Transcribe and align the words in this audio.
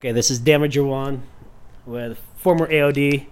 Okay, 0.00 0.12
this 0.12 0.30
is 0.30 0.38
Damager 0.38 0.86
One 0.86 1.24
with 1.84 2.20
former 2.36 2.68
AOD, 2.68 3.26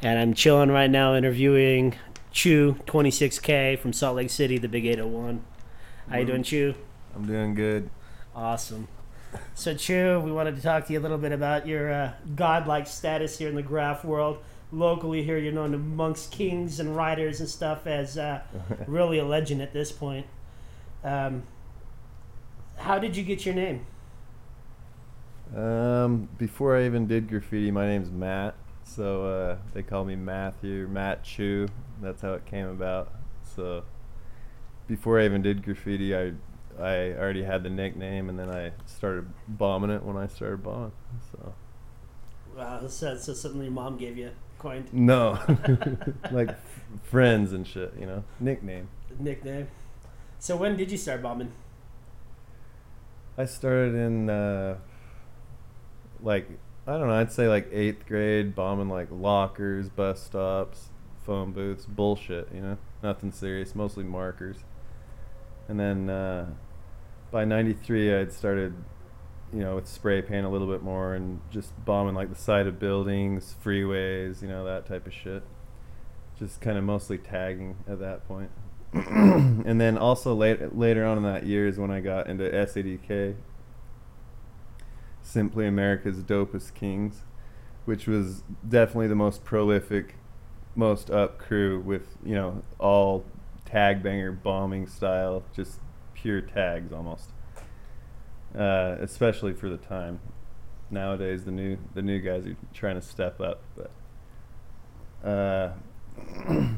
and 0.00 0.20
I'm 0.20 0.34
chilling 0.34 0.70
right 0.70 0.88
now 0.88 1.16
interviewing 1.16 1.96
Chew 2.30 2.76
26K 2.86 3.76
from 3.76 3.92
Salt 3.92 4.14
Lake 4.14 4.30
City, 4.30 4.56
the 4.56 4.68
Big 4.68 4.86
801. 4.86 5.44
How 6.08 6.18
you 6.18 6.26
doing, 6.26 6.44
Chew? 6.44 6.76
I'm 7.12 7.26
doing 7.26 7.56
good. 7.56 7.90
Awesome. 8.36 8.86
So, 9.56 9.74
Chew, 9.74 10.20
we 10.20 10.30
wanted 10.30 10.54
to 10.54 10.62
talk 10.62 10.86
to 10.86 10.92
you 10.92 11.00
a 11.00 11.02
little 11.02 11.18
bit 11.18 11.32
about 11.32 11.66
your 11.66 11.92
uh, 11.92 12.12
godlike 12.36 12.86
status 12.86 13.38
here 13.38 13.48
in 13.48 13.56
the 13.56 13.62
graff 13.62 14.04
world. 14.04 14.38
Locally, 14.70 15.24
here 15.24 15.38
you're 15.38 15.52
known 15.52 15.74
amongst 15.74 16.30
kings 16.30 16.78
and 16.78 16.94
riders 16.94 17.40
and 17.40 17.48
stuff 17.48 17.88
as 17.88 18.16
uh, 18.16 18.42
really 18.86 19.18
a 19.18 19.24
legend 19.24 19.60
at 19.60 19.72
this 19.72 19.90
point. 19.90 20.26
Um, 21.02 21.42
how 22.76 23.00
did 23.00 23.16
you 23.16 23.24
get 23.24 23.44
your 23.44 23.56
name? 23.56 23.86
Um, 25.54 26.28
before 26.38 26.76
I 26.76 26.86
even 26.86 27.06
did 27.06 27.28
graffiti, 27.28 27.70
my 27.70 27.86
name's 27.86 28.10
Matt, 28.10 28.54
so 28.84 29.24
uh, 29.24 29.56
they 29.74 29.82
call 29.82 30.04
me 30.04 30.14
Matthew, 30.16 30.86
Matt 30.88 31.24
Chew. 31.24 31.66
That's 32.00 32.22
how 32.22 32.34
it 32.34 32.46
came 32.46 32.68
about. 32.68 33.12
So 33.56 33.82
before 34.86 35.20
I 35.20 35.24
even 35.24 35.42
did 35.42 35.62
graffiti, 35.64 36.14
I 36.14 36.32
I 36.78 37.12
already 37.12 37.42
had 37.42 37.62
the 37.64 37.70
nickname, 37.70 38.28
and 38.28 38.38
then 38.38 38.48
I 38.48 38.72
started 38.86 39.26
bombing 39.48 39.90
it 39.90 40.02
when 40.04 40.16
I 40.16 40.28
started 40.28 40.62
bombing. 40.62 40.92
So 41.32 41.54
Wow, 42.56 42.80
that's 42.80 42.94
something 43.40 43.62
your 43.62 43.70
mom 43.72 43.96
gave 43.96 44.16
you, 44.18 44.30
coined 44.58 44.92
no, 44.92 45.38
like 46.30 46.50
f- 46.50 46.84
friends 47.04 47.52
and 47.52 47.66
shit, 47.66 47.94
you 47.98 48.06
know, 48.06 48.22
nickname. 48.38 48.88
nickname. 49.18 49.68
So 50.38 50.56
when 50.56 50.76
did 50.76 50.90
you 50.90 50.98
start 50.98 51.22
bombing? 51.22 51.52
I 53.38 53.44
started 53.46 53.94
in 53.94 54.28
uh, 54.28 54.78
like 56.22 56.48
I 56.86 56.92
don't 56.92 57.08
know. 57.08 57.14
I'd 57.14 57.32
say 57.32 57.48
like 57.48 57.68
eighth 57.72 58.06
grade, 58.06 58.54
bombing 58.54 58.88
like 58.88 59.08
lockers, 59.10 59.88
bus 59.88 60.22
stops, 60.22 60.88
phone 61.24 61.52
booths, 61.52 61.86
bullshit. 61.86 62.48
You 62.54 62.60
know, 62.62 62.78
nothing 63.02 63.32
serious, 63.32 63.74
mostly 63.74 64.04
markers. 64.04 64.56
And 65.68 65.78
then 65.78 66.10
uh, 66.10 66.46
by 67.30 67.44
'93, 67.44 68.14
I'd 68.14 68.32
started, 68.32 68.74
you 69.52 69.60
know, 69.60 69.76
with 69.76 69.86
spray 69.86 70.22
paint 70.22 70.46
a 70.46 70.48
little 70.48 70.66
bit 70.66 70.82
more 70.82 71.14
and 71.14 71.40
just 71.50 71.72
bombing 71.84 72.14
like 72.14 72.30
the 72.30 72.40
side 72.40 72.66
of 72.66 72.78
buildings, 72.78 73.54
freeways, 73.64 74.42
you 74.42 74.48
know, 74.48 74.64
that 74.64 74.86
type 74.86 75.06
of 75.06 75.12
shit. 75.12 75.42
Just 76.38 76.60
kind 76.60 76.78
of 76.78 76.84
mostly 76.84 77.18
tagging 77.18 77.76
at 77.86 78.00
that 78.00 78.26
point. 78.26 78.50
and 78.92 79.80
then 79.80 79.96
also 79.96 80.34
late, 80.34 80.76
later 80.76 81.04
on 81.04 81.18
in 81.18 81.22
that 81.22 81.46
year 81.46 81.68
is 81.68 81.78
when 81.78 81.90
I 81.90 82.00
got 82.00 82.26
into 82.26 82.44
SADK, 82.44 83.36
Simply 85.22 85.66
America's 85.66 86.22
Dopest 86.22 86.74
Kings, 86.74 87.22
which 87.84 88.06
was 88.06 88.42
definitely 88.66 89.08
the 89.08 89.14
most 89.14 89.44
prolific, 89.44 90.16
most 90.74 91.10
up 91.10 91.38
crew 91.38 91.80
with, 91.80 92.16
you 92.24 92.34
know, 92.34 92.62
all 92.78 93.24
tag 93.64 94.02
banger 94.02 94.32
bombing 94.32 94.86
style, 94.86 95.42
just 95.54 95.80
pure 96.14 96.40
tags 96.40 96.92
almost. 96.92 97.30
Uh, 98.56 98.96
especially 99.00 99.52
for 99.52 99.68
the 99.68 99.76
time. 99.76 100.20
Nowadays, 100.90 101.44
the 101.44 101.52
new 101.52 101.78
the 101.94 102.02
new 102.02 102.18
guys 102.18 102.44
are 102.46 102.56
trying 102.74 102.96
to 102.96 103.02
step 103.02 103.40
up, 103.40 103.62
but 103.76 105.28
uh, 105.28 105.72
and 106.48 106.76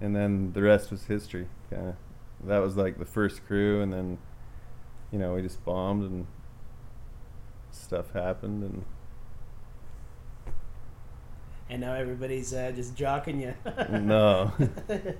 then 0.00 0.52
the 0.52 0.62
rest 0.62 0.90
was 0.90 1.04
history. 1.04 1.46
Kind 1.70 1.90
of, 1.90 1.94
that 2.48 2.58
was 2.58 2.76
like 2.76 2.98
the 2.98 3.04
first 3.04 3.46
crew, 3.46 3.80
and 3.82 3.92
then 3.92 4.18
you 5.14 5.20
know 5.20 5.34
we 5.34 5.42
just 5.42 5.64
bombed 5.64 6.02
and 6.02 6.26
stuff 7.70 8.12
happened, 8.12 8.64
and 8.64 8.84
And 11.70 11.80
now 11.80 11.94
everybody's 11.94 12.52
uh, 12.52 12.72
just 12.74 12.94
jocking 12.96 13.40
you. 13.40 13.54
no, 14.00 14.52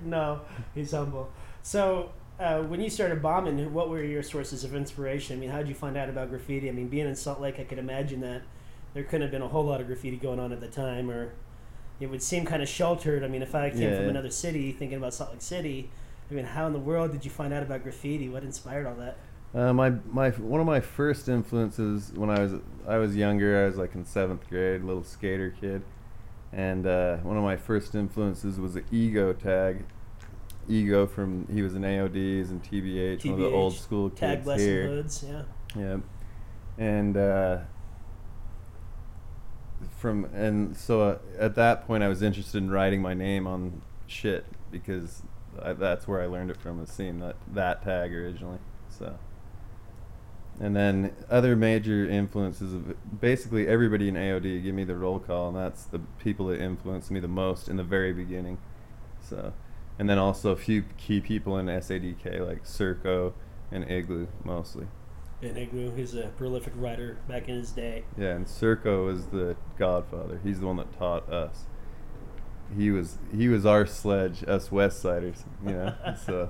no, 0.03 0.41
he's 0.75 0.91
humble. 0.91 1.31
So 1.63 2.11
uh, 2.39 2.59
when 2.59 2.81
you 2.81 2.89
started 2.89 3.21
bombing, 3.21 3.73
what 3.73 3.89
were 3.89 4.03
your 4.03 4.21
sources 4.21 4.63
of 4.65 4.75
inspiration? 4.75 5.37
I 5.37 5.39
mean, 5.39 5.49
how 5.49 5.57
did 5.59 5.69
you 5.69 5.75
find 5.75 5.97
out 5.97 6.07
about 6.09 6.29
graffiti? 6.29 6.69
I 6.69 6.73
mean, 6.73 6.87
being 6.87 7.07
in 7.07 7.15
Salt 7.15 7.39
Lake, 7.41 7.59
I 7.59 7.63
could 7.63 7.79
imagine 7.79 8.19
that 8.21 8.41
there 8.93 9.03
couldn't 9.03 9.23
have 9.23 9.31
been 9.31 9.41
a 9.41 9.47
whole 9.47 9.63
lot 9.63 9.79
of 9.81 9.87
graffiti 9.87 10.17
going 10.17 10.39
on 10.39 10.51
at 10.51 10.59
the 10.59 10.67
time, 10.67 11.09
or 11.09 11.31
it 12.01 12.07
would 12.07 12.21
seem 12.21 12.45
kind 12.45 12.61
of 12.61 12.67
sheltered. 12.69 13.23
I 13.23 13.27
mean, 13.27 13.41
if 13.41 13.55
I 13.55 13.69
came 13.69 13.79
Yeah. 13.89 13.97
from 13.97 14.09
another 14.09 14.29
city, 14.29 14.71
thinking 14.73 14.97
about 14.97 15.13
Salt 15.13 15.31
Lake 15.31 15.41
City, 15.41 15.89
I 16.29 16.33
mean, 16.33 16.45
how 16.45 16.67
in 16.67 16.73
the 16.73 16.79
world 16.79 17.11
did 17.13 17.23
you 17.23 17.31
find 17.31 17.53
out 17.53 17.63
about 17.63 17.81
graffiti? 17.83 18.27
What 18.29 18.43
inspired 18.43 18.85
all 18.85 18.95
that? 18.95 19.17
Uh, 19.55 19.71
my 19.71 19.89
my 20.11 20.31
one 20.31 20.59
of 20.59 20.67
my 20.67 20.81
first 20.81 21.29
influences 21.29 22.11
when 22.13 22.29
I 22.29 22.41
was 22.41 22.53
I 22.85 22.97
was 22.97 23.15
younger, 23.15 23.63
I 23.63 23.67
was 23.67 23.77
like 23.77 23.95
in 23.95 24.03
seventh 24.03 24.49
grade, 24.49 24.83
little 24.83 25.05
skater 25.05 25.55
kid, 25.61 25.81
and 26.51 26.85
uh, 26.85 27.17
one 27.17 27.37
of 27.37 27.43
my 27.43 27.55
first 27.55 27.95
influences 27.95 28.59
was 28.59 28.73
the 28.73 28.83
Ego 28.91 29.31
tag. 29.31 29.85
Ego 30.67 31.07
from 31.07 31.47
he 31.49 31.61
was 31.61 31.73
in 31.73 31.83
AODs 31.83 32.49
and 32.49 32.61
TBH, 32.63 33.23
one 33.23 33.35
of 33.35 33.39
the 33.39 33.55
old 33.55 33.75
school 33.75 34.09
Tag 34.09 34.43
kids 34.43 34.61
here. 34.61 34.87
hoods, 34.87 35.23
yeah. 35.25 35.43
Yeah, 35.77 35.97
and 36.77 37.15
uh, 37.15 37.59
from 39.97 40.25
and 40.33 40.75
so 40.75 41.01
uh, 41.01 41.17
at 41.39 41.55
that 41.55 41.87
point, 41.87 42.03
I 42.03 42.09
was 42.09 42.21
interested 42.21 42.57
in 42.57 42.71
writing 42.71 43.01
my 43.01 43.13
name 43.13 43.47
on 43.47 43.83
shit 44.07 44.45
because 44.69 45.23
I, 45.61 45.73
that's 45.73 46.07
where 46.07 46.21
I 46.21 46.25
learned 46.25 46.51
it 46.51 46.57
from. 46.57 46.79
Was 46.79 46.89
seeing 46.89 47.19
that 47.19 47.37
that 47.53 47.83
tag 47.83 48.13
originally. 48.13 48.59
So, 48.89 49.17
and 50.59 50.75
then 50.75 51.13
other 51.29 51.55
major 51.55 52.09
influences 52.09 52.73
of 52.73 52.95
basically 53.19 53.67
everybody 53.67 54.07
in 54.07 54.15
AOD 54.15 54.63
give 54.63 54.73
me 54.73 54.83
the 54.83 54.95
roll 54.95 55.19
call, 55.19 55.49
and 55.49 55.57
that's 55.57 55.83
the 55.83 55.99
people 56.19 56.47
that 56.47 56.61
influenced 56.61 57.11
me 57.11 57.19
the 57.19 57.27
most 57.27 57.67
in 57.67 57.75
the 57.75 57.83
very 57.83 58.13
beginning. 58.13 58.57
So, 59.21 59.53
and 59.99 60.09
then 60.09 60.17
also 60.17 60.51
a 60.51 60.55
few 60.55 60.83
key 60.97 61.19
people 61.19 61.57
in 61.57 61.65
SADK 61.65 62.47
like 62.47 62.63
Circo 62.63 63.33
and 63.71 63.89
Igloo 63.89 64.27
mostly. 64.43 64.87
And 65.41 65.57
Igloo, 65.57 65.93
he's 65.93 66.15
a 66.15 66.27
prolific 66.37 66.73
writer 66.77 67.17
back 67.27 67.49
in 67.49 67.55
his 67.55 67.71
day. 67.71 68.05
Yeah, 68.17 68.35
and 68.35 68.45
Circo 68.45 69.11
is 69.11 69.27
the 69.27 69.57
godfather. 69.77 70.39
He's 70.43 70.61
the 70.61 70.67
one 70.67 70.77
that 70.77 70.97
taught 70.97 71.29
us. 71.29 71.65
He 72.75 72.89
was 72.91 73.17
he 73.35 73.49
was 73.49 73.65
our 73.65 73.85
sledge, 73.85 74.43
us 74.47 74.71
West 74.71 75.01
Siders, 75.01 75.43
you 75.63 75.73
know. 75.73 75.93
so 76.25 76.49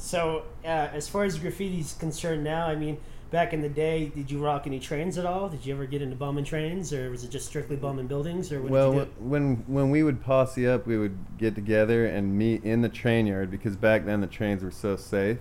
so, 0.00 0.44
uh, 0.64 0.88
as 0.92 1.08
far 1.08 1.24
as 1.24 1.38
graffiti's 1.38 1.94
concerned 1.94 2.42
now, 2.42 2.66
I 2.66 2.74
mean, 2.74 2.98
back 3.30 3.52
in 3.52 3.60
the 3.60 3.68
day, 3.68 4.10
did 4.14 4.30
you 4.30 4.38
rock 4.38 4.66
any 4.66 4.80
trains 4.80 5.18
at 5.18 5.26
all? 5.26 5.48
Did 5.48 5.64
you 5.64 5.74
ever 5.74 5.86
get 5.86 6.02
into 6.02 6.16
bombing 6.16 6.44
trains, 6.44 6.92
or 6.92 7.10
was 7.10 7.22
it 7.22 7.30
just 7.30 7.46
strictly 7.46 7.76
bombing 7.76 8.06
buildings, 8.06 8.50
or 8.52 8.60
what 8.62 8.70
well, 8.70 8.92
did 8.92 8.98
you 8.98 9.04
do? 9.04 9.10
when 9.18 9.56
when 9.66 9.90
we 9.90 10.02
would 10.02 10.22
posse 10.22 10.66
up, 10.66 10.86
we 10.86 10.98
would 10.98 11.38
get 11.38 11.54
together 11.54 12.06
and 12.06 12.36
meet 12.36 12.64
in 12.64 12.80
the 12.80 12.88
train 12.88 13.26
yard 13.26 13.50
because 13.50 13.76
back 13.76 14.04
then 14.04 14.20
the 14.20 14.26
trains 14.26 14.62
were 14.62 14.70
so 14.70 14.96
safe. 14.96 15.38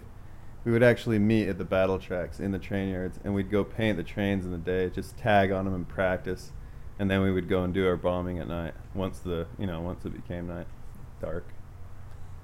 We 0.66 0.74
would 0.74 0.84
actually 0.84 1.20
meet 1.20 1.48
at 1.48 1.58
the 1.58 1.64
battle 1.64 1.98
tracks 1.98 2.40
in 2.40 2.52
the 2.52 2.60
train 2.60 2.90
yards, 2.90 3.18
and 3.24 3.34
we'd 3.34 3.50
go 3.50 3.64
paint 3.64 3.98
the 3.98 4.04
trains 4.04 4.46
in 4.46 4.52
the 4.52 4.58
day, 4.58 4.90
just 4.90 5.18
tag 5.18 5.52
on 5.52 5.66
them 5.66 5.74
and 5.74 5.88
practice, 5.88 6.52
and 7.00 7.10
then 7.10 7.22
we 7.22 7.32
would 7.32 7.48
go 7.48 7.64
and 7.64 7.74
do 7.74 7.88
our 7.88 7.96
bombing 7.96 8.40
at 8.40 8.48
night 8.48 8.74
once 8.94 9.20
the 9.20 9.48
you 9.58 9.66
know 9.66 9.82
once 9.82 10.06
it 10.06 10.14
became 10.14 10.48
night, 10.48 10.68
dark. 11.22 11.46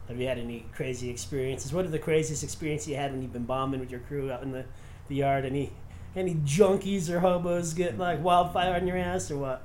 Have 0.07 0.19
you 0.19 0.27
had 0.27 0.38
any 0.38 0.66
crazy 0.73 1.09
experiences? 1.09 1.73
What 1.73 1.85
are 1.85 1.89
the 1.89 1.99
craziest 1.99 2.43
experience 2.43 2.88
you 2.88 2.95
had 2.95 3.11
when 3.11 3.21
you've 3.21 3.33
been 3.33 3.45
bombing 3.45 3.79
with 3.79 3.89
your 3.89 4.01
crew 4.01 4.31
out 4.31 4.43
in 4.43 4.51
the, 4.51 4.66
the 5.07 5.16
yard? 5.16 5.45
Any 5.45 5.71
any 6.16 6.35
junkies 6.35 7.09
or 7.09 7.19
hobos 7.19 7.73
get 7.73 7.97
like 7.97 8.23
wildfire 8.23 8.75
on 8.75 8.88
your 8.88 8.97
ass 8.97 9.31
or 9.31 9.38
what? 9.38 9.61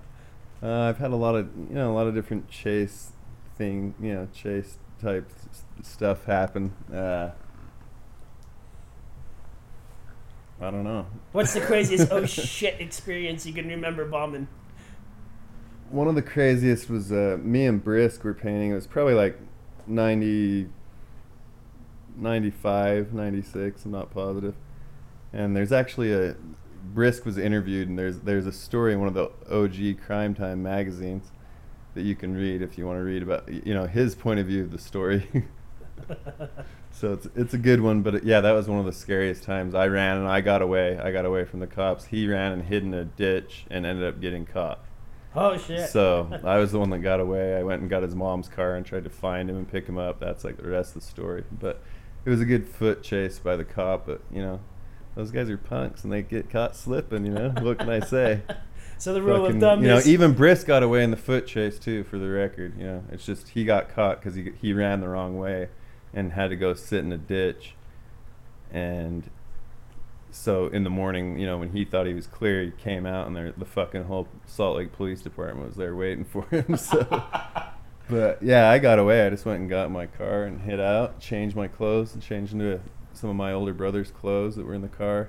Uh, 0.63 0.89
I've 0.89 0.99
had 0.99 1.11
a 1.11 1.17
lot 1.17 1.35
of 1.35 1.49
you 1.69 1.75
know 1.75 1.93
a 1.93 1.95
lot 1.95 2.07
of 2.07 2.15
different 2.15 2.49
chase 2.49 3.13
thing 3.57 3.95
you 4.01 4.15
know 4.15 4.29
chase 4.35 4.79
type 5.01 5.31
s- 5.53 5.65
stuff 5.83 6.25
happen. 6.25 6.73
Uh, 6.93 7.31
I 10.61 10.71
don't 10.71 10.85
know. 10.85 11.07
What's 11.33 11.55
the 11.55 11.61
craziest 11.61 12.11
oh 12.11 12.25
shit 12.27 12.81
experience 12.81 13.47
you 13.47 13.53
can 13.53 13.69
remember 13.69 14.07
bombing? 14.07 14.49
One 15.91 16.07
of 16.07 16.15
the 16.15 16.23
craziest 16.23 16.89
was 16.89 17.11
uh, 17.13 17.39
me 17.43 17.67
and 17.67 17.83
Brisk 17.83 18.25
were 18.25 18.35
painting. 18.35 18.71
It 18.71 18.75
was 18.75 18.87
probably 18.87 19.15
like 19.15 19.39
90, 19.89 20.69
95, 22.17 23.13
96. 23.13 23.85
I'm 23.85 23.91
not 23.91 24.11
positive. 24.11 24.55
And 25.33 25.57
there's 25.57 25.73
actually 25.73 26.13
a 26.13 26.37
Brisk 26.83 27.25
was 27.25 27.39
interviewed, 27.39 27.89
and 27.89 27.99
there's 27.99 28.21
there's 28.21 28.47
a 28.47 28.53
story 28.53 28.93
in 28.93 29.01
one 29.01 29.09
of 29.09 29.15
the 29.15 29.31
OG 29.55 30.05
Crime 30.05 30.35
Time 30.35 30.63
magazines 30.63 31.31
that 31.95 32.03
you 32.03 32.15
can 32.15 32.35
read 32.35 32.63
if 32.63 32.79
you 32.79 32.87
want 32.87 32.99
to 32.99 33.03
read 33.03 33.23
about 33.23 33.49
you 33.49 33.75
know 33.75 33.87
his 33.87 34.15
point 34.15 34.41
of 34.41 34.47
view 34.47 34.63
of 34.63 34.71
the 34.71 34.79
story. 34.79 35.47
so 36.91 37.13
it's 37.13 37.29
it's 37.37 37.55
a 37.55 37.59
good 37.59 37.81
one, 37.81 38.03
but 38.03 38.25
yeah, 38.25 38.41
that 38.41 38.53
was 38.53 38.67
one 38.67 38.79
of 38.79 38.87
the 38.87 38.93
scariest 38.93 39.43
times. 39.43 39.75
I 39.75 39.87
ran 39.87 40.19
and 40.19 40.29
I 40.29 40.41
got 40.41 40.63
away. 40.63 40.99
I 40.99 41.13
got 41.13 41.25
away 41.25 41.45
from 41.45 41.61
the 41.61 41.67
cops. 41.67 42.07
He 42.07 42.27
ran 42.27 42.53
and 42.53 42.63
hid 42.63 42.83
in 42.83 42.95
a 42.95 43.05
ditch 43.05 43.67
and 43.71 43.85
ended 43.85 44.07
up 44.07 44.21
getting 44.21 44.47
caught. 44.47 44.81
Oh 45.35 45.57
shit! 45.57 45.89
So 45.91 46.29
I 46.45 46.59
was 46.59 46.73
the 46.73 46.79
one 46.79 46.91
that 46.91 46.99
got 47.01 47.21
away. 47.21 47.57
I 47.57 47.63
went 47.63 47.81
and 47.83 47.89
got 47.91 48.03
his 48.03 48.15
mom's 48.15 48.49
car 48.49 48.75
and 48.75 48.85
tried 48.85 49.05
to 49.05 49.11
find 49.11 49.49
him 49.49 49.57
and 49.57 49.71
pick 49.71 49.87
him 49.87 49.97
up. 49.99 50.19
That's 50.19 50.45
like 50.45 50.57
the 50.57 50.69
rest 50.69 50.97
of 50.97 51.03
the 51.03 51.09
story. 51.09 51.45
But 51.53 51.81
it 52.25 52.31
was 52.31 52.41
a 52.41 52.45
good 52.45 52.67
foot 52.69 53.03
chase 53.03 53.39
by 53.39 53.57
the 53.57 53.65
cop. 53.65 54.07
But 54.07 54.23
you 54.33 54.43
know, 54.43 54.61
those 55.15 55.31
guys 55.31 55.49
are 55.49 55.57
punks 55.57 56.03
and 56.03 56.13
they 56.13 56.23
get 56.23 56.51
caught 56.51 56.75
slipping. 56.75 57.25
You 57.27 57.33
know, 57.33 57.49
what 57.61 57.79
can 57.79 57.89
I 57.91 58.01
say? 58.01 58.43
So 58.99 59.15
the 59.15 59.23
rule 59.23 59.47
Fucking- 59.47 59.57
of 59.57 59.61
thumb 59.63 59.79
is 59.79 59.83
you 59.83 59.89
know, 59.89 59.97
is 59.97 60.09
even 60.09 60.35
Brisk 60.35 60.67
got 60.67 60.83
away 60.83 61.03
in 61.03 61.11
the 61.11 61.17
foot 61.17 61.47
chase 61.47 61.79
too. 61.79 62.05
For 62.05 62.19
the 62.19 62.29
record, 62.29 62.77
you 62.77 62.85
know, 62.85 63.05
it's 63.11 63.25
just 63.25 63.49
he 63.49 63.65
got 63.65 63.89
caught 63.89 64.21
because 64.21 64.35
he 64.35 64.53
he 64.61 64.75
ran 64.75 65.01
the 65.01 65.09
wrong 65.09 65.39
way, 65.39 65.71
and 66.13 66.33
had 66.33 66.51
to 66.51 66.57
go 66.57 66.75
sit 66.75 67.03
in 67.03 67.11
a 67.11 67.17
ditch, 67.17 67.77
and 68.71 69.31
so 70.31 70.67
in 70.69 70.85
the 70.85 70.91
morning, 70.91 71.39
you 71.39 71.47
know, 71.47 71.59
when 71.59 71.73
he 71.73 71.85
thought 71.85 72.07
he 72.07 72.15
was 72.15 72.27
clear, 72.27 72.63
he 72.63 72.71
came 72.71 73.07
out 73.07 73.27
and 73.27 73.37
there 73.37 73.53
the 73.53 73.65
fucking 73.65 74.05
whole 74.05 74.29
Salt 74.47 74.77
Lake 74.77 74.93
Police 74.93 75.23
Department 75.23 75.67
was 75.67 75.77
there 75.77 75.95
waiting 75.95 76.25
for 76.25 76.45
him. 76.47 76.77
So, 76.77 77.25
but 78.09 78.43
yeah, 78.43 78.71
I 78.71 78.79
got 78.79 78.99
away. 78.99 79.25
I 79.25 79.31
just 79.31 79.45
went 79.45 79.61
and 79.61 79.71
got 79.71 79.91
my 79.91 80.07
car 80.07 80.45
and 80.45 80.61
hid 80.63 80.81
out, 80.81 81.21
changed 81.21 81.55
my 81.55 81.69
clothes, 81.69 82.13
and 82.15 82.23
changed 82.23 82.53
into 82.53 82.81
some 83.13 83.31
of 83.31 83.37
my 83.37 83.53
older 83.53 83.73
brother's 83.73 84.11
clothes 84.11 84.57
that 84.57 84.67
were 84.67 84.75
in 84.75 84.83
the 84.83 84.89
car, 84.89 85.29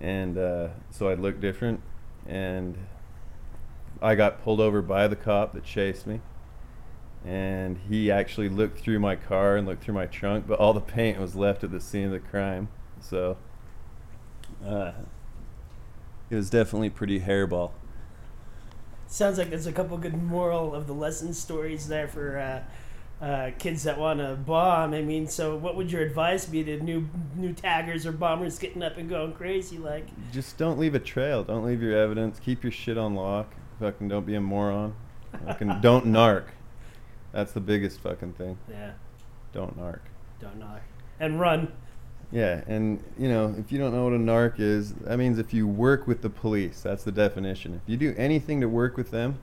and 0.00 0.38
uh, 0.38 0.68
so 0.90 1.08
I'd 1.08 1.18
look 1.18 1.40
different. 1.40 1.82
And 2.26 2.78
I 4.00 4.14
got 4.14 4.42
pulled 4.42 4.60
over 4.60 4.80
by 4.82 5.08
the 5.08 5.16
cop 5.16 5.52
that 5.54 5.64
chased 5.64 6.06
me. 6.06 6.20
And 7.24 7.78
he 7.88 8.10
actually 8.10 8.48
looked 8.48 8.78
through 8.78 9.00
my 9.00 9.16
car 9.16 9.56
and 9.56 9.66
looked 9.66 9.82
through 9.82 9.94
my 9.94 10.06
trunk, 10.06 10.46
but 10.46 10.58
all 10.60 10.72
the 10.72 10.80
paint 10.80 11.18
was 11.18 11.34
left 11.34 11.64
at 11.64 11.72
the 11.72 11.80
scene 11.80 12.06
of 12.06 12.12
the 12.12 12.20
crime. 12.20 12.68
So 13.00 13.36
uh, 14.66 14.92
it 16.30 16.34
was 16.36 16.50
definitely 16.50 16.90
pretty 16.90 17.20
hairball. 17.20 17.70
sounds 19.06 19.38
like 19.38 19.50
there's 19.50 19.66
a 19.66 19.72
couple 19.72 19.96
good 19.98 20.20
moral 20.22 20.74
of 20.74 20.86
the 20.86 20.92
lesson 20.94 21.32
stories 21.32 21.88
there 21.88 22.06
for 22.08 22.38
uh, 22.38 23.24
uh, 23.24 23.50
kids 23.58 23.82
that 23.84 23.98
want 23.98 24.20
to 24.20 24.34
bomb. 24.36 24.92
I 24.94 25.02
mean, 25.02 25.26
so 25.26 25.56
what 25.56 25.74
would 25.76 25.90
your 25.90 26.02
advice 26.02 26.44
be 26.46 26.62
to 26.64 26.80
new 26.80 27.08
new 27.34 27.52
taggers 27.52 28.06
or 28.06 28.12
bombers 28.12 28.58
getting 28.58 28.82
up 28.82 28.96
and 28.96 29.08
going 29.08 29.32
crazy? 29.32 29.78
Like, 29.78 30.06
Just 30.32 30.56
don't 30.58 30.78
leave 30.78 30.94
a 30.94 31.00
trail. 31.00 31.42
Don't 31.44 31.64
leave 31.64 31.82
your 31.82 31.96
evidence. 31.96 32.38
Keep 32.38 32.62
your 32.62 32.72
shit 32.72 32.98
on 32.98 33.14
lock. 33.14 33.54
Fucking 33.80 34.08
don't 34.08 34.26
be 34.26 34.34
a 34.34 34.40
moron. 34.40 34.94
Fucking 35.46 35.78
don't 35.82 36.06
narc. 36.06 36.44
That's 37.32 37.52
the 37.52 37.60
biggest 37.60 38.00
fucking 38.00 38.32
thing. 38.34 38.58
yeah, 38.70 38.92
Don't 39.52 39.78
narc. 39.78 40.00
don't 40.40 40.58
knock 40.58 40.80
and 41.20 41.38
run. 41.40 41.72
Yeah, 42.30 42.62
and 42.66 43.02
you 43.18 43.28
know, 43.28 43.54
if 43.58 43.72
you 43.72 43.78
don't 43.78 43.94
know 43.94 44.04
what 44.04 44.12
a 44.12 44.18
narc 44.18 44.60
is, 44.60 44.92
that 44.94 45.16
means 45.16 45.38
if 45.38 45.54
you 45.54 45.66
work 45.66 46.06
with 46.06 46.20
the 46.20 46.28
police, 46.28 46.82
that's 46.82 47.04
the 47.04 47.12
definition. 47.12 47.80
If 47.82 47.88
you 47.90 47.96
do 47.96 48.14
anything 48.18 48.60
to 48.60 48.68
work 48.68 48.96
with 48.98 49.10
them, 49.10 49.38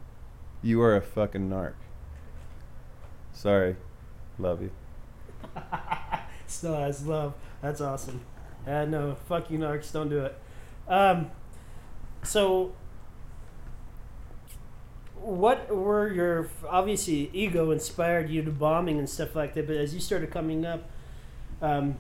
you 0.62 0.82
are 0.82 0.96
a 0.96 1.02
fucking 1.02 1.50
narc. 1.50 1.74
Sorry. 3.34 3.76
Love 4.38 4.62
you. 4.62 4.72
Still 6.48 6.76
has 6.76 7.06
love. 7.06 7.34
That's 7.62 7.82
awesome. 7.82 8.22
Uh, 8.68 8.86
no, 8.86 9.16
fuck 9.28 9.50
you, 9.50 9.58
narcs. 9.58 9.92
Don't 9.92 10.10
do 10.10 10.26
it. 10.26 10.38
Um, 10.88 11.32
so, 12.24 12.74
what 15.16 15.74
were 15.76 16.12
your 16.12 16.50
obviously 16.68 17.30
Ego 17.34 17.72
inspired 17.72 18.30
you 18.30 18.44
to 18.44 18.52
bombing 18.52 19.00
and 19.00 19.10
stuff 19.10 19.36
like 19.36 19.54
that? 19.56 19.68
But 19.68 19.78
as 19.78 19.94
you 19.94 20.00
started 20.00 20.32
coming 20.32 20.66
up, 20.66 20.90
um, 21.62 21.98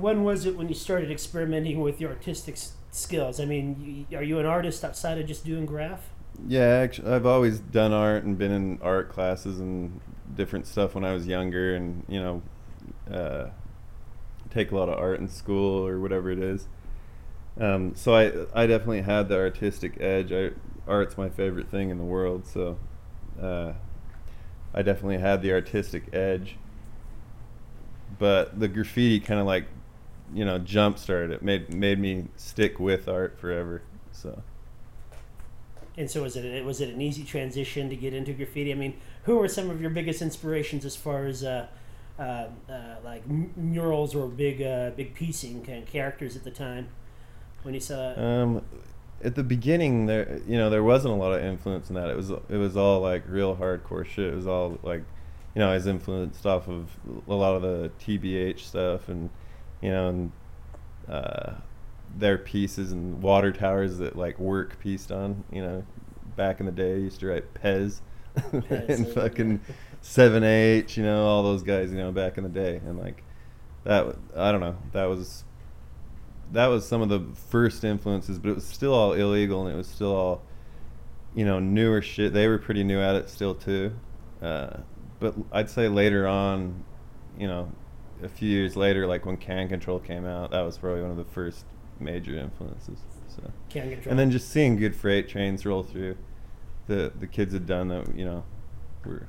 when 0.00 0.24
was 0.24 0.46
it 0.46 0.56
when 0.56 0.68
you 0.68 0.74
started 0.74 1.10
experimenting 1.10 1.80
with 1.80 2.00
your 2.00 2.10
artistic 2.10 2.56
skills? 2.90 3.40
I 3.40 3.44
mean, 3.44 4.06
you, 4.10 4.18
are 4.18 4.22
you 4.22 4.38
an 4.38 4.46
artist 4.46 4.84
outside 4.84 5.18
of 5.18 5.26
just 5.26 5.44
doing 5.44 5.66
graff? 5.66 6.10
Yeah, 6.46 6.80
actually, 6.82 7.12
I've 7.12 7.26
always 7.26 7.60
done 7.60 7.92
art 7.92 8.24
and 8.24 8.36
been 8.36 8.50
in 8.50 8.78
art 8.82 9.08
classes 9.08 9.60
and 9.60 10.00
different 10.34 10.66
stuff 10.66 10.94
when 10.94 11.04
I 11.04 11.12
was 11.12 11.26
younger, 11.26 11.74
and 11.74 12.04
you 12.08 12.20
know, 12.20 12.42
uh, 13.10 13.50
take 14.50 14.72
a 14.72 14.76
lot 14.76 14.88
of 14.88 14.98
art 14.98 15.20
in 15.20 15.28
school 15.28 15.86
or 15.86 16.00
whatever 16.00 16.30
it 16.30 16.38
is. 16.38 16.66
Um, 17.60 17.94
so 17.94 18.14
I 18.14 18.62
I 18.62 18.66
definitely 18.66 19.02
had 19.02 19.28
the 19.28 19.38
artistic 19.38 20.00
edge. 20.00 20.32
I, 20.32 20.50
art's 20.86 21.16
my 21.16 21.28
favorite 21.28 21.70
thing 21.70 21.90
in 21.90 21.98
the 21.98 22.04
world, 22.04 22.46
so 22.46 22.78
uh, 23.40 23.72
I 24.74 24.82
definitely 24.82 25.18
had 25.18 25.40
the 25.42 25.52
artistic 25.52 26.12
edge. 26.12 26.56
But 28.18 28.58
the 28.60 28.68
graffiti 28.68 29.18
kind 29.20 29.40
of 29.40 29.46
like, 29.46 29.66
you 30.32 30.44
know, 30.44 30.58
jump 30.58 30.98
started 30.98 31.30
it. 31.32 31.42
Made 31.42 31.72
made 31.72 31.98
me 31.98 32.28
stick 32.36 32.78
with 32.78 33.08
art 33.08 33.38
forever. 33.38 33.82
So. 34.12 34.42
And 35.96 36.10
so 36.10 36.22
was 36.22 36.36
it 36.36 36.64
was 36.64 36.80
it 36.80 36.88
an 36.88 37.00
easy 37.00 37.24
transition 37.24 37.88
to 37.88 37.96
get 37.96 38.14
into 38.14 38.32
graffiti? 38.32 38.72
I 38.72 38.74
mean, 38.74 38.94
who 39.24 39.36
were 39.36 39.48
some 39.48 39.70
of 39.70 39.80
your 39.80 39.90
biggest 39.90 40.22
inspirations 40.22 40.84
as 40.84 40.96
far 40.96 41.26
as 41.26 41.44
uh, 41.44 41.66
uh, 42.18 42.22
uh, 42.22 42.96
like 43.04 43.22
m- 43.28 43.52
murals 43.56 44.14
or 44.14 44.26
big 44.26 44.60
uh, 44.60 44.90
big 44.90 45.14
piecing 45.14 45.64
kind 45.64 45.82
of 45.82 45.88
characters 45.88 46.36
at 46.36 46.44
the 46.44 46.50
time 46.50 46.88
when 47.62 47.74
you 47.74 47.80
saw? 47.80 48.14
Um, 48.16 48.62
at 49.22 49.34
the 49.34 49.44
beginning, 49.44 50.06
there 50.06 50.40
you 50.46 50.58
know 50.58 50.68
there 50.68 50.82
wasn't 50.82 51.14
a 51.14 51.16
lot 51.16 51.32
of 51.32 51.44
influence 51.44 51.88
in 51.88 51.94
that. 51.94 52.10
It 52.10 52.16
was 52.16 52.30
it 52.30 52.56
was 52.56 52.76
all 52.76 53.00
like 53.00 53.24
real 53.28 53.56
hardcore 53.56 54.04
shit. 54.04 54.32
It 54.32 54.36
was 54.36 54.46
all 54.46 54.78
like, 54.82 55.02
you 55.54 55.60
know, 55.60 55.70
I 55.70 55.74
was 55.74 55.86
influenced 55.86 56.44
off 56.44 56.68
of 56.68 56.90
a 57.28 57.34
lot 57.34 57.54
of 57.54 57.62
the 57.62 57.90
TBH 58.00 58.60
stuff 58.60 59.08
and, 59.08 59.30
you 59.84 59.90
know, 59.90 60.08
and 60.08 60.32
uh, 61.06 61.52
their 62.16 62.38
pieces 62.38 62.90
and 62.90 63.22
water 63.22 63.52
towers 63.52 63.98
that 63.98 64.16
like 64.16 64.38
work 64.38 64.80
pieced 64.80 65.12
on. 65.12 65.44
You 65.52 65.62
know, 65.62 65.86
back 66.36 66.58
in 66.58 66.66
the 66.66 66.72
day, 66.72 66.94
I 66.94 66.96
used 66.96 67.20
to 67.20 67.26
write 67.26 67.52
Pez, 67.52 68.00
Pez, 68.36 68.88
and 68.88 69.06
fucking 69.08 69.60
Seven 70.00 70.42
H. 70.42 70.96
You 70.96 71.02
know, 71.02 71.26
all 71.26 71.42
those 71.42 71.62
guys. 71.62 71.90
You 71.90 71.98
know, 71.98 72.12
back 72.12 72.38
in 72.38 72.44
the 72.44 72.50
day, 72.50 72.76
and 72.76 72.98
like 72.98 73.22
that. 73.84 74.16
I 74.34 74.50
don't 74.50 74.62
know. 74.62 74.78
That 74.92 75.04
was 75.04 75.44
that 76.52 76.66
was 76.68 76.88
some 76.88 77.02
of 77.02 77.10
the 77.10 77.22
first 77.50 77.84
influences, 77.84 78.38
but 78.38 78.48
it 78.48 78.54
was 78.54 78.64
still 78.64 78.94
all 78.94 79.12
illegal 79.12 79.66
and 79.66 79.74
it 79.74 79.76
was 79.76 79.88
still 79.88 80.14
all, 80.14 80.42
you 81.34 81.44
know, 81.44 81.58
newer 81.58 82.00
shit. 82.00 82.32
They 82.32 82.48
were 82.48 82.58
pretty 82.58 82.84
new 82.84 83.00
at 83.00 83.16
it 83.16 83.28
still 83.28 83.54
too. 83.54 83.94
Uh, 84.40 84.78
but 85.20 85.34
I'd 85.52 85.68
say 85.68 85.88
later 85.88 86.26
on, 86.26 86.84
you 87.38 87.48
know, 87.48 87.72
a 88.24 88.28
few 88.28 88.48
years 88.48 88.74
later, 88.76 89.06
like 89.06 89.26
when 89.26 89.36
Can 89.36 89.68
Control 89.68 89.98
came 89.98 90.24
out, 90.26 90.50
that 90.50 90.62
was 90.62 90.78
probably 90.78 91.02
one 91.02 91.10
of 91.10 91.16
the 91.16 91.24
first 91.24 91.64
major 92.00 92.36
influences. 92.36 92.98
So, 93.28 93.50
Can 93.68 93.90
control. 93.90 94.10
and 94.10 94.18
then 94.18 94.30
just 94.30 94.48
seeing 94.48 94.76
good 94.76 94.96
freight 94.96 95.28
trains 95.28 95.66
roll 95.66 95.82
through, 95.82 96.16
the 96.86 97.12
the 97.18 97.26
kids 97.26 97.52
had 97.52 97.66
done 97.66 97.88
that, 97.88 98.16
you 98.16 98.24
know, 98.24 98.44
were 99.04 99.26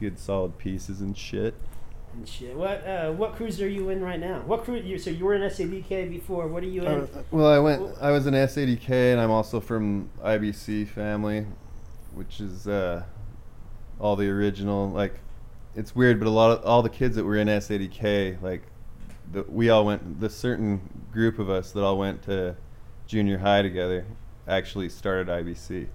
good 0.00 0.18
solid 0.18 0.58
pieces 0.58 1.00
and 1.00 1.16
shit. 1.16 1.54
and 2.14 2.28
shit. 2.28 2.56
What 2.56 2.86
uh, 2.86 3.12
what 3.12 3.34
crews 3.34 3.60
are 3.60 3.68
you 3.68 3.88
in 3.90 4.02
right 4.02 4.20
now? 4.20 4.42
What 4.46 4.64
crews? 4.64 4.84
You, 4.84 4.98
so 4.98 5.10
you 5.10 5.24
were 5.24 5.34
in 5.34 5.42
SADK 5.42 6.10
before. 6.10 6.46
What 6.48 6.62
are 6.62 6.66
you 6.68 6.82
in? 6.82 6.88
Uh, 6.88 7.06
well, 7.30 7.46
I 7.52 7.58
went. 7.58 7.96
I 8.00 8.10
was 8.10 8.26
an 8.26 8.34
SADK, 8.34 8.88
and 9.12 9.20
I'm 9.20 9.30
also 9.30 9.60
from 9.60 10.10
IBC 10.22 10.88
family, 10.88 11.46
which 12.14 12.40
is 12.40 12.66
uh, 12.68 13.02
all 13.98 14.16
the 14.16 14.28
original. 14.28 14.90
Like, 14.90 15.20
it's 15.74 15.94
weird, 15.94 16.18
but 16.18 16.26
a 16.28 16.30
lot 16.30 16.50
of 16.50 16.64
all 16.64 16.82
the 16.82 16.88
kids 16.88 17.16
that 17.16 17.24
were 17.24 17.36
in 17.36 17.48
SADK, 17.48 18.40
like, 18.42 18.62
the, 19.30 19.44
we 19.48 19.70
all 19.70 19.86
went. 19.86 20.20
The 20.20 20.28
certain 20.28 20.80
group 21.12 21.38
of 21.38 21.48
us 21.48 21.72
that 21.72 21.82
all 21.82 21.98
went 21.98 22.22
to 22.24 22.56
junior 23.06 23.38
high 23.38 23.62
together, 23.62 24.04
actually 24.46 24.88
started 24.88 25.28
IBC, 25.28 25.86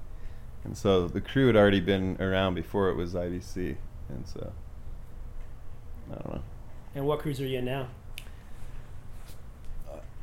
and 0.63 0.77
so 0.77 1.07
the 1.07 1.21
crew 1.21 1.47
had 1.47 1.55
already 1.55 1.79
been 1.79 2.17
around 2.19 2.55
before 2.55 2.89
it 2.89 2.95
was 2.95 3.13
IBC, 3.13 3.75
and 4.09 4.27
so 4.27 4.51
I 6.11 6.15
don't 6.15 6.33
know. 6.33 6.41
and 6.95 7.05
what 7.05 7.19
crews 7.19 7.39
are 7.39 7.45
you 7.45 7.59
in 7.59 7.65
now? 7.65 7.87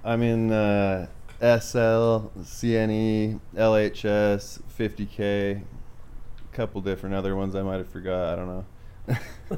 I'm 0.03 0.23
in 0.23 0.53
uh, 0.53 1.07
SL, 1.41 2.29
CNE, 2.43 3.41
LHS, 3.57 4.61
50K, 4.79 5.63
a 5.63 6.57
couple 6.57 6.81
different 6.83 7.15
other 7.15 7.35
ones 7.35 7.55
I 7.55 7.63
might 7.63 7.79
have 7.79 7.89
forgot. 7.89 8.33
I 8.33 8.37
don't 8.37 8.49
know. 8.49 8.67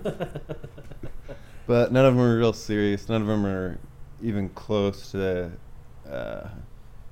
but 1.66 1.92
none 1.92 2.04
of 2.04 2.14
them 2.14 2.20
are 2.20 2.38
real 2.38 2.52
serious. 2.52 3.08
None 3.08 3.22
of 3.22 3.28
them 3.28 3.46
are 3.46 3.78
even 4.22 4.48
close 4.50 5.12
to 5.12 5.52
uh, 6.10 6.48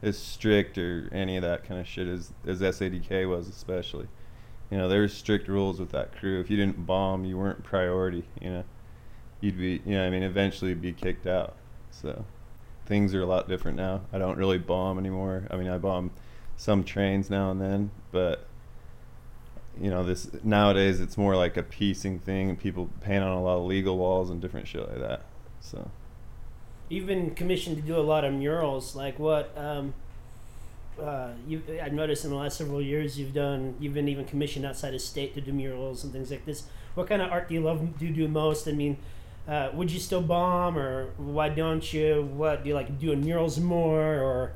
as 0.03 0.19
strict 0.19 0.79
or 0.79 1.09
any 1.13 1.37
of 1.37 1.43
that 1.43 1.65
kind 1.65 1.81
of 1.81 1.87
shit 1.87 2.07
as, 2.07 2.33
as 2.47 2.61
SADK 2.61 3.29
was, 3.29 3.49
especially. 3.49 4.07
You 4.71 4.79
know, 4.79 4.89
there 4.89 5.01
were 5.01 5.09
strict 5.09 5.49
rules 5.49 5.79
with 5.79 5.91
that 5.91 6.17
crew. 6.17 6.41
If 6.41 6.51
you 6.51 6.57
didn't 6.57 6.87
bomb, 6.87 7.25
you 7.25 7.39
weren't 7.39 7.63
priority. 7.63 8.25
You 8.41 8.51
know, 8.51 8.65
you'd 9.41 9.59
be, 9.59 9.83
you 9.85 9.97
know, 9.97 10.07
I 10.07 10.11
mean, 10.11 10.23
eventually 10.23 10.75
be 10.75 10.93
kicked 10.93 11.27
out. 11.27 11.57
So 11.91 12.25
things 12.87 13.15
are 13.15 13.23
a 13.23 13.27
lot 13.27 13.49
different 13.49 13.77
now. 13.77 14.03
I 14.13 14.19
don't 14.19 14.37
really 14.37 14.59
bomb 14.59 14.99
anymore. 14.99 15.47
I 15.51 15.57
mean, 15.57 15.69
I 15.69 15.79
bomb 15.79 16.11
some 16.57 16.85
trains 16.85 17.31
now 17.31 17.51
and 17.51 17.61
then, 17.61 17.91
but 18.11 18.47
you 19.81 19.91
know, 19.91 20.05
this 20.05 20.29
nowadays 20.43 21.01
it's 21.01 21.17
more 21.17 21.37
like 21.37 21.57
a 21.57 21.63
piecing 21.63 22.19
thing, 22.19 22.51
and 22.51 22.59
people 22.59 22.91
paint 23.01 23.23
on 23.25 23.33
a 23.33 23.43
lot 23.43 23.57
of 23.59 23.65
legal 23.65 23.99
walls 23.99 24.31
and 24.31 24.41
different 24.41 24.69
shit 24.69 24.89
like 24.89 25.01
that. 25.01 25.23
So 25.61 25.91
You've 26.89 27.07
been 27.07 27.35
commissioned 27.35 27.77
to 27.77 27.83
do 27.83 27.97
a 27.97 28.03
lot 28.03 28.25
of 28.25 28.35
murals. 28.35 28.95
Like 28.95 29.19
what? 29.19 29.57
Um, 29.57 29.95
uh, 31.01 31.31
you, 31.49 31.61
I've 31.83 31.93
noticed 31.93 32.25
in 32.25 32.31
the 32.31 32.37
last 32.37 32.59
several 32.59 32.81
years 32.81 33.19
you've 33.19 33.35
done. 33.35 33.75
You've 33.81 33.95
been 33.95 34.09
even 34.09 34.27
commissioned 34.27 34.65
outside 34.67 34.95
of 34.95 35.01
state 35.01 35.35
to 35.35 35.41
do 35.41 35.53
murals 35.53 36.05
and 36.05 36.13
things 36.13 36.31
like 36.31 36.45
this. 36.45 36.65
What 36.95 37.09
kind 37.09 37.23
of 37.23 37.33
art 37.33 37.49
do 37.49 37.55
you 37.55 37.63
love? 37.63 37.99
Do 37.99 38.07
you 38.07 38.13
do 38.13 38.29
most? 38.29 38.69
I 38.69 38.73
mean, 38.73 38.99
uh, 39.49 39.71
would 39.75 39.91
you 39.91 39.99
still 39.99 40.21
bomb, 40.21 40.79
or 40.79 41.07
why 41.17 41.49
don't 41.49 41.93
you? 41.93 42.23
What 42.23 42.63
do 42.63 42.69
you 42.69 42.75
like 42.75 42.99
doing 43.01 43.23
murals 43.23 43.59
more, 43.59 44.21
or 44.21 44.53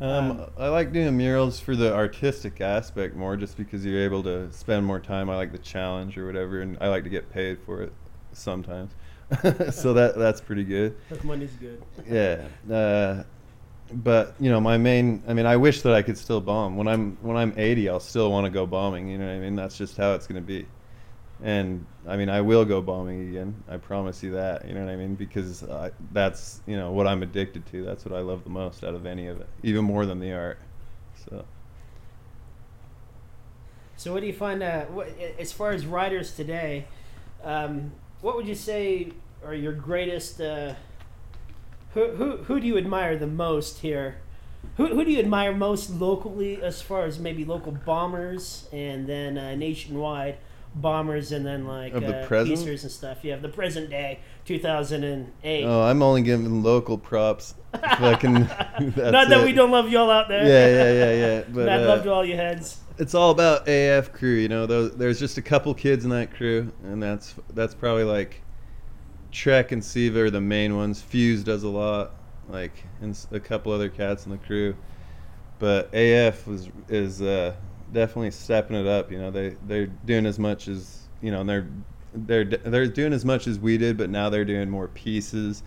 Um, 0.00 0.40
Um, 0.40 0.50
I 0.58 0.68
like 0.68 0.92
doing 0.92 1.16
murals 1.16 1.60
for 1.60 1.76
the 1.76 1.94
artistic 1.94 2.60
aspect 2.60 3.14
more, 3.16 3.36
just 3.36 3.56
because 3.56 3.84
you're 3.84 4.02
able 4.02 4.22
to 4.22 4.50
spend 4.52 4.86
more 4.86 4.98
time. 5.00 5.28
I 5.28 5.36
like 5.36 5.52
the 5.52 5.58
challenge 5.58 6.16
or 6.16 6.26
whatever, 6.26 6.62
and 6.62 6.78
I 6.80 6.88
like 6.88 7.04
to 7.04 7.10
get 7.10 7.30
paid 7.30 7.58
for 7.60 7.82
it 7.82 7.92
sometimes. 8.32 8.92
so 9.70 9.92
that 9.92 10.16
that's 10.16 10.40
pretty 10.40 10.64
good. 10.64 10.96
money's 11.22 11.52
good? 11.52 11.82
Yeah. 12.08 12.48
Uh, 12.72 13.24
but 13.92 14.34
you 14.40 14.50
know, 14.50 14.60
my 14.60 14.78
main. 14.78 15.22
I 15.28 15.34
mean, 15.34 15.46
I 15.46 15.56
wish 15.56 15.82
that 15.82 15.92
I 15.94 16.02
could 16.02 16.16
still 16.18 16.40
bomb. 16.40 16.76
When 16.76 16.88
I'm 16.88 17.16
when 17.22 17.36
I'm 17.36 17.52
80, 17.56 17.88
I'll 17.88 18.00
still 18.00 18.30
want 18.30 18.46
to 18.46 18.50
go 18.50 18.66
bombing. 18.66 19.08
You 19.08 19.18
know 19.18 19.26
what 19.26 19.34
I 19.34 19.38
mean? 19.40 19.56
That's 19.56 19.76
just 19.76 19.96
how 19.96 20.14
it's 20.14 20.26
gonna 20.26 20.40
be. 20.40 20.66
And 21.42 21.86
I 22.06 22.16
mean, 22.16 22.28
I 22.28 22.42
will 22.42 22.64
go 22.64 22.82
bombing 22.82 23.28
again. 23.30 23.62
I 23.68 23.78
promise 23.78 24.22
you 24.22 24.32
that. 24.32 24.66
You 24.68 24.74
know 24.74 24.84
what 24.84 24.90
I 24.90 24.96
mean? 24.96 25.14
Because 25.14 25.64
that's 26.12 26.60
you 26.66 26.76
know 26.76 26.92
what 26.92 27.06
I'm 27.06 27.22
addicted 27.22 27.66
to. 27.66 27.82
That's 27.82 28.04
what 28.04 28.14
I 28.14 28.20
love 28.20 28.44
the 28.44 28.50
most 28.50 28.84
out 28.84 28.94
of 28.94 29.06
any 29.06 29.26
of 29.26 29.40
it, 29.40 29.48
even 29.62 29.84
more 29.84 30.04
than 30.06 30.20
the 30.20 30.32
art. 30.32 30.58
So. 31.24 31.44
So, 33.96 34.12
what 34.12 34.20
do 34.20 34.26
you 34.26 34.32
find? 34.32 34.62
Uh, 34.62 34.84
what, 34.86 35.08
as 35.38 35.52
far 35.52 35.72
as 35.72 35.86
writers 35.86 36.34
today, 36.34 36.86
um, 37.42 37.92
what 38.20 38.36
would 38.36 38.46
you 38.46 38.54
say 38.54 39.12
are 39.44 39.54
your 39.54 39.72
greatest? 39.72 40.40
Uh, 40.40 40.74
who, 41.94 42.08
who 42.12 42.36
who 42.38 42.60
do 42.60 42.66
you 42.66 42.76
admire 42.76 43.16
the 43.16 43.26
most 43.26 43.78
here? 43.80 44.16
Who, 44.76 44.88
who 44.88 45.04
do 45.04 45.10
you 45.10 45.18
admire 45.18 45.54
most 45.54 45.90
locally, 45.90 46.62
as 46.62 46.82
far 46.82 47.04
as 47.04 47.18
maybe 47.18 47.46
local 47.46 47.72
bombers, 47.72 48.68
and 48.72 49.06
then 49.06 49.38
uh, 49.38 49.54
nationwide 49.54 50.36
bombers, 50.74 51.32
and 51.32 51.44
then 51.44 51.66
like 51.66 51.92
Of 51.92 52.02
the 52.02 52.22
uh, 52.22 52.26
present? 52.26 52.66
and 52.66 52.90
stuff? 52.92 53.24
You 53.24 53.32
have 53.32 53.42
the 53.42 53.48
present 53.48 53.90
day, 53.90 54.20
two 54.44 54.58
thousand 54.58 55.04
and 55.04 55.32
eight. 55.44 55.64
Oh, 55.64 55.82
I'm 55.82 56.02
only 56.02 56.22
giving 56.22 56.62
local 56.62 56.98
props. 56.98 57.54
I 57.74 58.14
that's 58.16 58.22
Not 58.96 59.28
that 59.28 59.40
it. 59.40 59.44
we 59.44 59.52
don't 59.52 59.70
love 59.70 59.88
you 59.90 59.98
all 59.98 60.10
out 60.10 60.28
there. 60.28 60.44
Yeah, 60.46 60.84
yeah, 60.84 60.92
yeah, 60.92 61.26
yeah. 61.38 61.40
But 61.48 61.66
Mad 61.66 61.82
uh, 61.82 61.88
love 61.88 62.02
to 62.04 62.12
all 62.12 62.24
you 62.24 62.36
heads. 62.36 62.78
it's 62.98 63.14
all 63.14 63.30
about 63.30 63.68
AF 63.68 64.12
crew, 64.12 64.34
you 64.36 64.48
know. 64.48 64.66
There's 64.66 65.18
just 65.18 65.38
a 65.38 65.42
couple 65.42 65.72
kids 65.74 66.04
in 66.04 66.10
that 66.10 66.34
crew, 66.34 66.72
and 66.84 67.02
that's 67.02 67.34
that's 67.54 67.74
probably 67.74 68.04
like 68.04 68.42
Trek 69.32 69.72
and 69.72 69.84
Siva 69.84 70.22
are 70.24 70.30
the 70.30 70.40
main 70.40 70.76
ones. 70.76 71.00
Fuse 71.00 71.44
does 71.44 71.62
a 71.62 71.68
lot, 71.68 72.12
like, 72.48 72.84
and 73.00 73.16
a 73.32 73.40
couple 73.40 73.72
other 73.72 73.88
cats 73.88 74.26
in 74.26 74.32
the 74.32 74.38
crew. 74.38 74.74
But 75.58 75.90
AF 75.94 76.46
was 76.46 76.68
is 76.88 77.20
uh, 77.22 77.54
definitely 77.92 78.30
stepping 78.30 78.76
it 78.76 78.86
up. 78.86 79.10
You 79.10 79.18
know, 79.18 79.30
they 79.30 79.56
they're 79.66 79.86
doing 79.86 80.26
as 80.26 80.38
much 80.38 80.68
as 80.68 81.08
you 81.20 81.30
know, 81.30 81.40
and 81.40 81.48
they're 81.48 81.68
they're 82.14 82.44
they're 82.44 82.86
doing 82.86 83.12
as 83.12 83.24
much 83.24 83.46
as 83.46 83.58
we 83.58 83.78
did, 83.78 83.96
but 83.96 84.10
now 84.10 84.30
they're 84.30 84.44
doing 84.44 84.70
more 84.70 84.88
pieces 84.88 85.62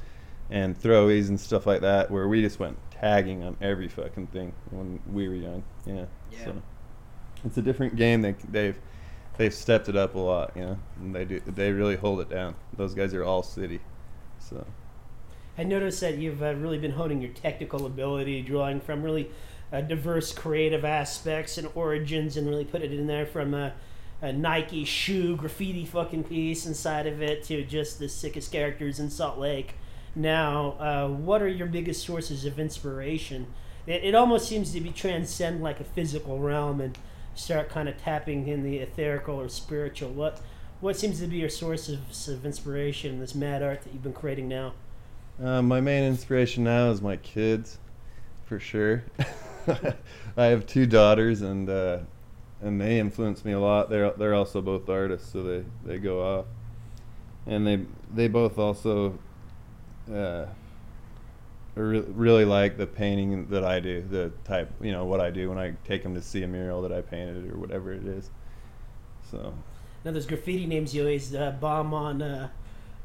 and 0.50 0.80
throwies 0.80 1.30
and 1.30 1.40
stuff 1.40 1.66
like 1.66 1.82
that. 1.82 2.12
Where 2.12 2.28
we 2.28 2.42
just 2.42 2.60
went 2.60 2.78
tagging 2.92 3.44
on 3.44 3.58
every 3.62 3.88
fucking 3.88 4.28
thing 4.28 4.54
when 4.72 5.00
we 5.12 5.28
were 5.28 5.36
young. 5.36 5.64
Yeah. 5.86 6.06
Yeah. 6.32 6.46
So 6.46 6.62
it's 7.46 7.58
a 7.58 7.62
different 7.62 7.96
game. 7.96 8.22
They 8.22 8.36
they've 8.50 8.80
they've 9.38 9.54
stepped 9.54 9.90
it 9.90 9.96
up 9.96 10.16
a 10.16 10.20
lot. 10.20 10.52
You 10.56 10.62
know, 10.64 10.80
and 11.00 11.16
they 11.16 11.26
do 11.26 11.42
they 11.46 11.72
really 11.72 11.96
hold 11.96 12.22
it 12.22 12.30
down. 12.30 12.56
Those 12.76 12.94
guys 12.94 13.14
are 13.14 13.24
all 13.24 13.44
city. 13.44 13.80
So. 14.40 14.66
I 15.56 15.64
noticed 15.64 16.02
that 16.02 16.18
you've 16.18 16.42
uh, 16.42 16.56
really 16.56 16.80
been 16.80 16.92
honing 16.92 17.22
your 17.22 17.32
technical 17.32 17.86
ability, 17.86 18.42
drawing 18.42 18.82
from 18.82 19.04
really 19.04 19.30
uh, 19.74 19.82
diverse 19.82 20.32
creative 20.32 20.86
aspects 20.86 21.58
and 21.58 21.68
origins, 21.74 22.38
and 22.38 22.48
really 22.48 22.64
put 22.64 22.84
it 22.84 22.94
in 22.94 23.08
there 23.08 23.26
from 23.26 23.56
a, 23.56 23.74
a 24.22 24.32
Nike 24.32 24.86
shoe 24.86 25.36
graffiti 25.36 25.84
fucking 25.84 26.26
piece 26.26 26.68
inside 26.68 27.08
of 27.08 27.22
it 27.24 27.44
to 27.46 27.64
just 27.64 27.98
the 27.98 28.08
sickest 28.08 28.52
characters 28.52 29.00
in 29.00 29.10
Salt 29.10 29.40
Lake. 29.40 29.74
Now, 30.16 30.74
uh, 30.80 31.08
what 31.08 31.42
are 31.42 31.48
your 31.48 31.66
biggest 31.66 32.06
sources 32.06 32.46
of 32.46 32.60
inspiration? 32.60 33.48
It, 33.88 34.04
it 34.04 34.16
almost 34.16 34.48
seems 34.48 34.72
to 34.74 34.80
be 34.80 34.92
transcend 34.92 35.64
like 35.64 35.80
a 35.80 35.84
physical 35.84 36.38
realm 36.38 36.80
and 36.80 36.96
start 37.34 37.70
kind 37.70 37.90
of 37.90 37.98
tapping 37.98 38.48
in 38.48 38.64
the 38.64 38.78
etherical 38.78 39.36
or 39.36 39.50
spiritual. 39.50 40.12
What 40.12 40.40
what 40.82 40.98
seems 40.98 41.22
to 41.22 41.28
be 41.28 41.38
your 41.38 41.50
sources 41.50 42.28
of 42.28 42.46
inspiration 42.46 43.14
in 43.14 43.20
this 43.22 43.34
mad 43.34 43.64
art 43.64 43.84
that 43.84 43.94
you've 43.94 44.04
been 44.04 44.12
creating 44.12 44.50
now? 44.50 44.74
Uh, 45.42 45.62
my 45.62 45.80
main 45.80 46.04
inspiration 46.04 46.66
now 46.66 46.92
is 46.92 47.02
my 47.02 47.16
kids, 47.16 47.80
for 48.46 48.60
sure. 48.60 49.04
I 50.38 50.46
have 50.46 50.66
two 50.66 50.86
daughters, 50.86 51.42
and 51.42 51.70
uh, 51.70 52.00
and 52.62 52.80
they 52.80 53.00
influence 53.00 53.44
me 53.46 53.54
a 53.54 53.60
lot. 53.60 53.90
They're 53.90 54.12
they're 54.12 54.34
also 54.34 54.62
both 54.62 54.90
artists, 54.90 55.32
so 55.32 55.44
they, 55.44 55.64
they 55.86 55.98
go 55.98 56.22
off, 56.22 56.46
and 57.46 57.66
they 57.66 57.86
they 58.14 58.28
both 58.28 58.58
also 58.58 59.18
uh, 60.12 60.46
re- 61.76 62.00
really 62.02 62.46
like 62.46 62.78
the 62.78 62.88
painting 62.88 63.48
that 63.48 63.64
I 63.64 63.80
do, 63.80 64.02
the 64.02 64.32
type 64.46 64.72
you 64.82 64.92
know 64.92 65.06
what 65.06 65.20
I 65.20 65.30
do 65.30 65.50
when 65.50 65.58
I 65.58 65.74
take 65.86 66.04
them 66.04 66.16
to 66.16 66.22
see 66.22 66.44
a 66.44 66.48
mural 66.48 66.82
that 66.82 66.92
I 66.92 67.02
painted 67.02 67.52
or 67.52 67.58
whatever 67.58 67.94
it 67.94 68.06
is. 68.06 68.30
So 69.30 69.54
Now, 70.06 70.12
those 70.12 70.26
graffiti 70.26 70.66
names 70.66 70.94
you 70.94 71.02
always 71.02 71.34
uh, 71.34 71.52
bomb 71.52 71.94
on 71.94 72.22
uh, 72.22 72.50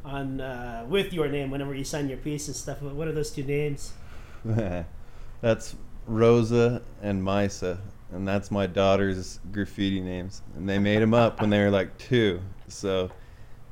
on 0.04 0.40
uh, 0.40 0.86
with 0.88 1.12
your 1.12 1.28
name 1.28 1.50
whenever 1.50 1.74
you 1.74 1.84
sign 1.84 2.08
your 2.08 2.18
piece 2.18 2.48
and 2.48 2.56
stuff. 2.56 2.82
What 2.82 3.08
are 3.08 3.12
those 3.12 3.30
two 3.30 3.44
names? 3.44 3.92
that's 5.40 5.76
Rosa 6.08 6.82
and 7.02 7.22
Misa, 7.22 7.78
and 8.12 8.26
that's 8.26 8.50
my 8.50 8.66
daughter's 8.66 9.38
graffiti 9.52 10.00
names. 10.00 10.42
And 10.56 10.68
they 10.68 10.78
made 10.78 11.00
them 11.00 11.14
up 11.14 11.40
when 11.40 11.50
they 11.50 11.60
were 11.60 11.70
like 11.70 11.96
two, 11.98 12.40
so 12.66 13.10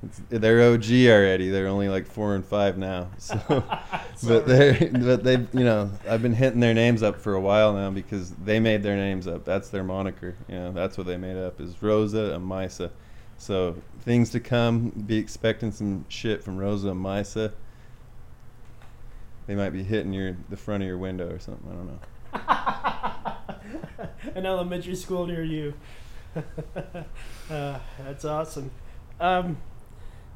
it's, 0.03 0.21
they're 0.29 0.73
OG 0.73 0.91
already. 0.91 1.49
They're 1.49 1.67
only 1.67 1.89
like 1.89 2.07
four 2.07 2.35
and 2.35 2.45
five 2.45 2.79
now. 2.79 3.09
So, 3.19 3.39
but 4.29 4.47
they, 4.47 4.91
but 4.93 5.25
they, 5.25 5.35
you 5.53 5.65
know, 5.65 5.91
I've 6.09 6.23
been 6.23 6.33
hitting 6.33 6.61
their 6.61 6.73
names 6.73 7.03
up 7.03 7.21
for 7.21 7.35
a 7.35 7.41
while 7.41 7.75
now 7.75 7.91
because 7.91 8.31
they 8.33 8.61
made 8.61 8.83
their 8.83 8.97
names 8.97 9.27
up. 9.27 9.45
That's 9.45 9.69
their 9.69 9.85
moniker. 9.85 10.35
You 10.49 10.55
know, 10.55 10.73
that's 10.73 10.97
what 10.97 11.07
they 11.07 11.17
made 11.17 11.37
up 11.37 11.61
is 11.61 11.83
Rosa 11.83 12.35
and 12.35 12.49
Misa. 12.49 12.91
So 13.39 13.77
things 14.01 14.31
to 14.31 14.41
come. 14.41 14.91
Be 14.91 15.19
expecting 15.19 15.71
some 15.71 16.07
shit 16.09 16.43
from 16.43 16.57
Rosa 16.57 16.89
and 16.89 17.05
Misa. 17.05 17.53
They 19.47 19.55
might 19.55 19.71
be 19.71 19.83
hitting 19.83 20.13
your 20.13 20.37
the 20.49 20.57
front 20.57 20.83
of 20.83 20.87
your 20.87 20.99
window 20.99 21.31
or 21.31 21.39
something. 21.39 21.69
I 21.71 21.75
don't 21.75 21.87
know. 21.87 21.99
An 24.35 24.47
elementary 24.47 24.95
school 24.95 25.27
near 25.27 25.43
you. 25.43 25.75
uh, 27.51 27.79
that's 27.99 28.25
awesome. 28.25 28.71
Um, 29.21 29.59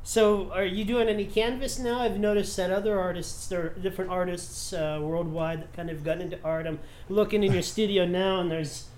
so, 0.02 0.50
are 0.52 0.64
you 0.64 0.84
doing 0.84 1.08
any 1.08 1.26
canvas 1.26 1.78
now? 1.78 2.00
I've 2.00 2.18
noticed 2.18 2.56
that 2.56 2.70
other 2.70 2.98
artists, 2.98 3.46
there 3.48 3.60
are 3.60 3.68
different 3.68 4.10
artists 4.10 4.72
uh, 4.72 4.98
worldwide 5.02 5.60
that 5.60 5.72
kind 5.74 5.90
of 5.90 6.02
got 6.02 6.20
into 6.20 6.38
art. 6.42 6.66
I'm 6.66 6.80
looking 7.08 7.42
in 7.42 7.52
your 7.52 7.62
studio 7.74 8.06
now, 8.06 8.40
and 8.40 8.50
there's 8.50 8.88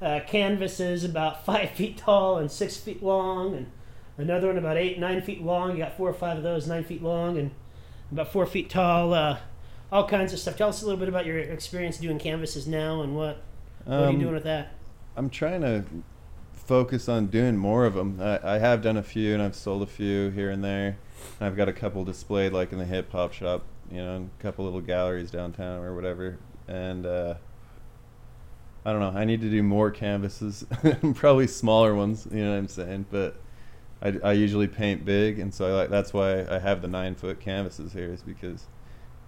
uh, 0.00 0.20
canvases 0.26 1.02
about 1.04 1.44
five 1.44 1.70
feet 1.70 1.98
tall 1.98 2.38
and 2.38 2.50
six 2.50 2.76
feet 2.76 3.02
long, 3.02 3.54
and 3.54 3.66
another 4.16 4.46
one 4.46 4.58
about 4.58 4.76
eight, 4.76 5.00
nine 5.00 5.20
feet 5.20 5.42
long. 5.42 5.72
You 5.72 5.78
got 5.78 5.96
four 5.96 6.08
or 6.08 6.14
five 6.14 6.36
of 6.36 6.44
those, 6.44 6.68
nine 6.68 6.84
feet 6.84 7.02
long, 7.02 7.36
and 7.38 7.50
about 8.12 8.32
four 8.32 8.46
feet 8.46 8.70
tall. 8.70 9.12
Uh, 9.12 9.38
all 9.92 10.08
kinds 10.08 10.32
of 10.32 10.38
stuff. 10.38 10.56
Tell 10.56 10.70
us 10.70 10.82
a 10.82 10.86
little 10.86 10.98
bit 10.98 11.08
about 11.08 11.26
your 11.26 11.38
experience 11.38 11.98
doing 11.98 12.18
canvases 12.18 12.66
now, 12.66 13.02
and 13.02 13.14
what 13.14 13.42
what 13.84 13.94
are 13.94 14.00
you 14.04 14.08
Um, 14.08 14.18
doing 14.18 14.34
with 14.34 14.44
that? 14.44 14.72
I'm 15.16 15.28
trying 15.28 15.60
to 15.60 15.84
focus 16.54 17.08
on 17.08 17.26
doing 17.26 17.56
more 17.56 17.84
of 17.84 17.94
them. 17.94 18.18
I, 18.20 18.54
I 18.54 18.58
have 18.58 18.82
done 18.82 18.96
a 18.96 19.02
few, 19.02 19.34
and 19.34 19.42
I've 19.42 19.54
sold 19.54 19.82
a 19.82 19.86
few 19.86 20.30
here 20.30 20.50
and 20.50 20.64
there. 20.64 20.96
And 21.38 21.46
I've 21.46 21.56
got 21.56 21.68
a 21.68 21.72
couple 21.72 22.04
displayed, 22.04 22.52
like 22.52 22.72
in 22.72 22.78
the 22.78 22.84
hip 22.86 23.12
hop 23.12 23.32
shop, 23.32 23.64
you 23.90 23.98
know, 23.98 24.16
and 24.16 24.30
a 24.38 24.42
couple 24.42 24.64
little 24.64 24.80
galleries 24.80 25.30
downtown 25.30 25.84
or 25.84 25.94
whatever. 25.94 26.38
And 26.68 27.04
uh, 27.04 27.34
I 28.86 28.92
don't 28.92 29.00
know. 29.00 29.18
I 29.18 29.24
need 29.24 29.42
to 29.42 29.50
do 29.50 29.62
more 29.62 29.90
canvases, 29.90 30.64
probably 31.14 31.46
smaller 31.46 31.94
ones. 31.94 32.26
You 32.30 32.44
know 32.44 32.52
what 32.52 32.56
I'm 32.56 32.68
saying? 32.68 33.06
But 33.10 33.36
I, 34.00 34.14
I 34.24 34.32
usually 34.32 34.68
paint 34.68 35.04
big, 35.04 35.38
and 35.38 35.52
so 35.52 35.66
I 35.66 35.72
like 35.82 35.90
that's 35.90 36.14
why 36.14 36.46
I 36.48 36.58
have 36.60 36.80
the 36.80 36.88
nine 36.88 37.14
foot 37.14 37.40
canvases 37.40 37.92
here, 37.92 38.12
is 38.12 38.22
because 38.22 38.66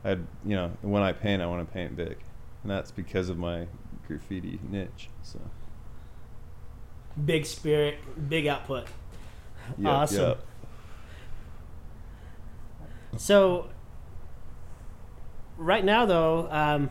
I, 0.05 0.11
you 0.45 0.57
know, 0.57 0.73
when 0.83 1.03
I 1.03 1.13
paint, 1.13 1.41
I 1.41 1.47
want 1.47 1.67
to 1.67 1.73
paint 1.73 1.97
big, 1.97 2.17
and 2.63 2.71
that's 2.71 2.91
because 2.91 3.29
of 3.29 3.39
my 3.39 3.67
graffiti 4.07 4.61
niche. 4.69 5.09
So. 5.23 5.41
Big 7.25 7.47
spirit, 7.47 7.99
big 8.29 8.47
output. 8.47 8.87
Yep, 9.79 9.93
awesome. 9.93 10.21
yep. 10.21 10.45
So, 13.17 13.69
right 15.57 15.85
now 15.85 16.05
though, 16.05 16.49
um, 16.51 16.91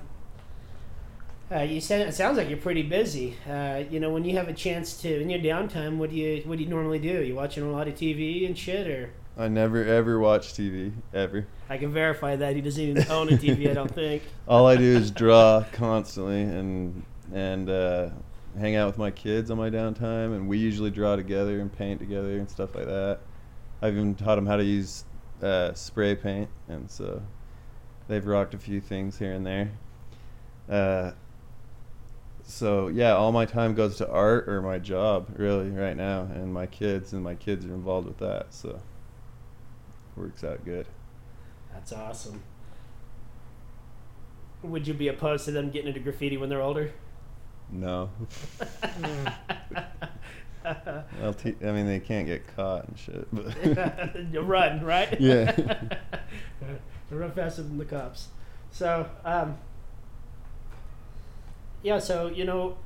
uh, 1.51 1.61
you 1.61 1.81
said 1.81 2.07
it 2.07 2.13
sounds 2.13 2.37
like 2.37 2.49
you're 2.49 2.57
pretty 2.57 2.83
busy. 2.83 3.37
Uh, 3.47 3.83
you 3.89 3.99
know, 3.99 4.09
when 4.09 4.23
you 4.23 4.35
have 4.37 4.47
a 4.47 4.53
chance 4.53 4.95
to 5.01 5.21
in 5.21 5.29
your 5.29 5.39
downtime, 5.39 5.97
what 5.97 6.09
do 6.09 6.15
you 6.15 6.41
what 6.45 6.57
do 6.57 6.63
you 6.63 6.69
normally 6.69 6.99
do? 6.99 7.21
You 7.21 7.35
watching 7.35 7.63
a 7.63 7.71
lot 7.71 7.87
of 7.87 7.95
TV 7.95 8.45
and 8.45 8.57
shit, 8.57 8.87
or 8.87 9.11
I 9.37 9.49
never 9.49 9.83
ever 9.83 10.19
watch 10.19 10.53
TV 10.53 10.93
ever. 11.13 11.45
I 11.73 11.77
can 11.77 11.91
verify 11.91 12.35
that 12.35 12.55
he 12.55 12.61
doesn't 12.61 12.83
even 12.83 13.09
own 13.09 13.29
a 13.29 13.31
TV. 13.31 13.67
I 13.67 13.73
don't 13.73 13.89
think. 13.95 14.21
All 14.47 14.67
I 14.67 14.75
do 14.75 14.83
is 14.83 15.09
draw 15.09 15.65
constantly 15.71 16.43
and 16.43 17.03
and 17.33 17.67
uh, 17.67 18.09
hang 18.59 18.75
out 18.75 18.85
with 18.85 18.99
my 18.99 19.09
kids 19.09 19.49
on 19.49 19.57
my 19.57 19.71
downtime, 19.71 20.35
and 20.35 20.47
we 20.47 20.59
usually 20.59 20.91
draw 20.91 21.15
together 21.15 21.59
and 21.61 21.75
paint 21.75 21.99
together 21.99 22.37
and 22.37 22.47
stuff 22.47 22.75
like 22.75 22.85
that. 22.85 23.21
I've 23.81 23.93
even 23.93 24.13
taught 24.13 24.35
them 24.35 24.45
how 24.45 24.57
to 24.57 24.63
use 24.63 25.05
uh, 25.41 25.73
spray 25.73 26.13
paint, 26.13 26.47
and 26.67 26.91
so 26.91 27.23
they've 28.07 28.23
rocked 28.23 28.53
a 28.53 28.59
few 28.59 28.79
things 28.79 29.17
here 29.17 29.33
and 29.33 29.43
there. 29.43 29.71
Uh, 30.69 31.13
so 32.43 32.87
yeah, 32.89 33.15
all 33.15 33.31
my 33.31 33.45
time 33.45 33.73
goes 33.73 33.97
to 33.97 34.07
art 34.11 34.47
or 34.47 34.61
my 34.61 34.77
job 34.77 35.27
really 35.37 35.71
right 35.71 35.97
now, 35.97 36.29
and 36.35 36.53
my 36.53 36.67
kids, 36.67 37.13
and 37.13 37.23
my 37.23 37.33
kids 37.33 37.65
are 37.65 37.73
involved 37.73 38.05
with 38.05 38.19
that, 38.19 38.53
so 38.53 38.79
works 40.15 40.43
out 40.43 40.63
good. 40.63 40.85
That's 41.73 41.91
awesome. 41.93 42.41
Would 44.61 44.87
you 44.87 44.93
be 44.93 45.09
opposed 45.09 45.45
to 45.45 45.51
them 45.51 45.69
getting 45.71 45.89
into 45.89 45.99
graffiti 45.99 46.37
when 46.37 46.49
they're 46.49 46.61
older? 46.61 46.91
No. 47.69 48.09
Te- 50.63 51.55
I 51.65 51.71
mean, 51.71 51.87
they 51.87 51.99
can't 51.99 52.25
get 52.25 52.55
caught 52.55 52.87
and 52.87 52.97
shit. 52.97 53.27
But 53.33 54.15
you 54.31 54.41
run, 54.41 54.83
right? 54.83 55.19
Yeah. 55.19 55.53
you 57.11 57.17
run 57.17 57.31
faster 57.31 57.63
than 57.63 57.77
the 57.77 57.85
cops. 57.85 58.29
So, 58.71 59.09
um, 59.25 59.57
yeah, 61.81 61.99
so, 61.99 62.27
you 62.27 62.45
know, 62.45 62.77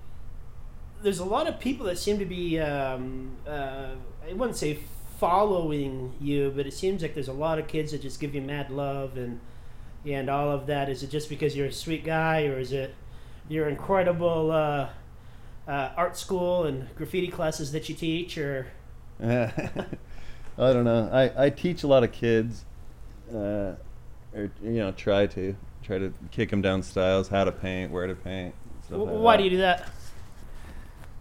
there's 1.04 1.20
a 1.20 1.26
lot 1.26 1.48
of 1.48 1.60
people 1.60 1.86
that 1.86 1.98
seem 2.00 2.18
to 2.20 2.26
be, 2.26 2.60
um, 2.60 3.36
uh, 3.48 3.92
I 4.28 4.34
wouldn't 4.34 4.58
say 4.58 4.80
following 5.20 6.14
you, 6.20 6.52
but 6.56 6.68
it 6.68 6.74
seems 6.74 7.02
like 7.02 7.14
there's 7.14 7.28
a 7.28 7.34
lot 7.34 7.60
of 7.60 7.68
kids 7.68 7.92
that 7.92 8.02
just 8.02 8.20
give 8.20 8.36
you 8.36 8.42
mad 8.42 8.70
love 8.70 9.18
and 9.18 9.40
and 10.06 10.30
all 10.30 10.52
of 10.52 10.68
that. 10.68 10.90
Is 10.90 11.04
it 11.04 11.10
just 11.10 11.28
because 11.30 11.56
you're 11.56 11.68
a 11.68 11.72
sweet 11.72 12.04
guy, 12.04 12.46
or 12.46 12.60
is 12.60 12.72
it 12.72 12.94
your 13.50 13.68
incredible 13.68 14.52
uh, 14.52 14.90
uh, 15.68 15.90
art 15.98 16.18
school 16.18 16.66
and 16.66 16.94
graffiti 16.96 17.28
classes 17.28 17.72
that 17.72 17.90
you 17.90 17.96
teach, 17.96 18.38
or 18.38 18.68
I 19.22 19.52
don't 20.58 20.86
know. 20.86 21.10
I, 21.12 21.46
I 21.46 21.50
teach 21.50 21.84
a 21.84 21.88
lot 21.88 22.04
of 22.04 22.12
kids, 22.12 22.66
uh, 23.32 23.74
or 24.34 24.52
you 24.64 24.72
know, 24.80 24.92
try 24.92 25.28
to 25.28 25.56
try 25.84 25.98
to 25.98 26.14
kick 26.32 26.50
them 26.50 26.62
down 26.62 26.84
styles, 26.84 27.28
how 27.28 27.44
to 27.44 27.52
paint, 27.52 27.92
where 27.92 28.08
to 28.08 28.16
paint. 28.16 28.54
Stuff 28.82 29.00
w- 29.00 29.12
like 29.12 29.22
why 29.22 29.34
that. 29.34 29.38
do 29.38 29.44
you 29.44 29.50
do 29.52 29.58
that? 29.58 29.90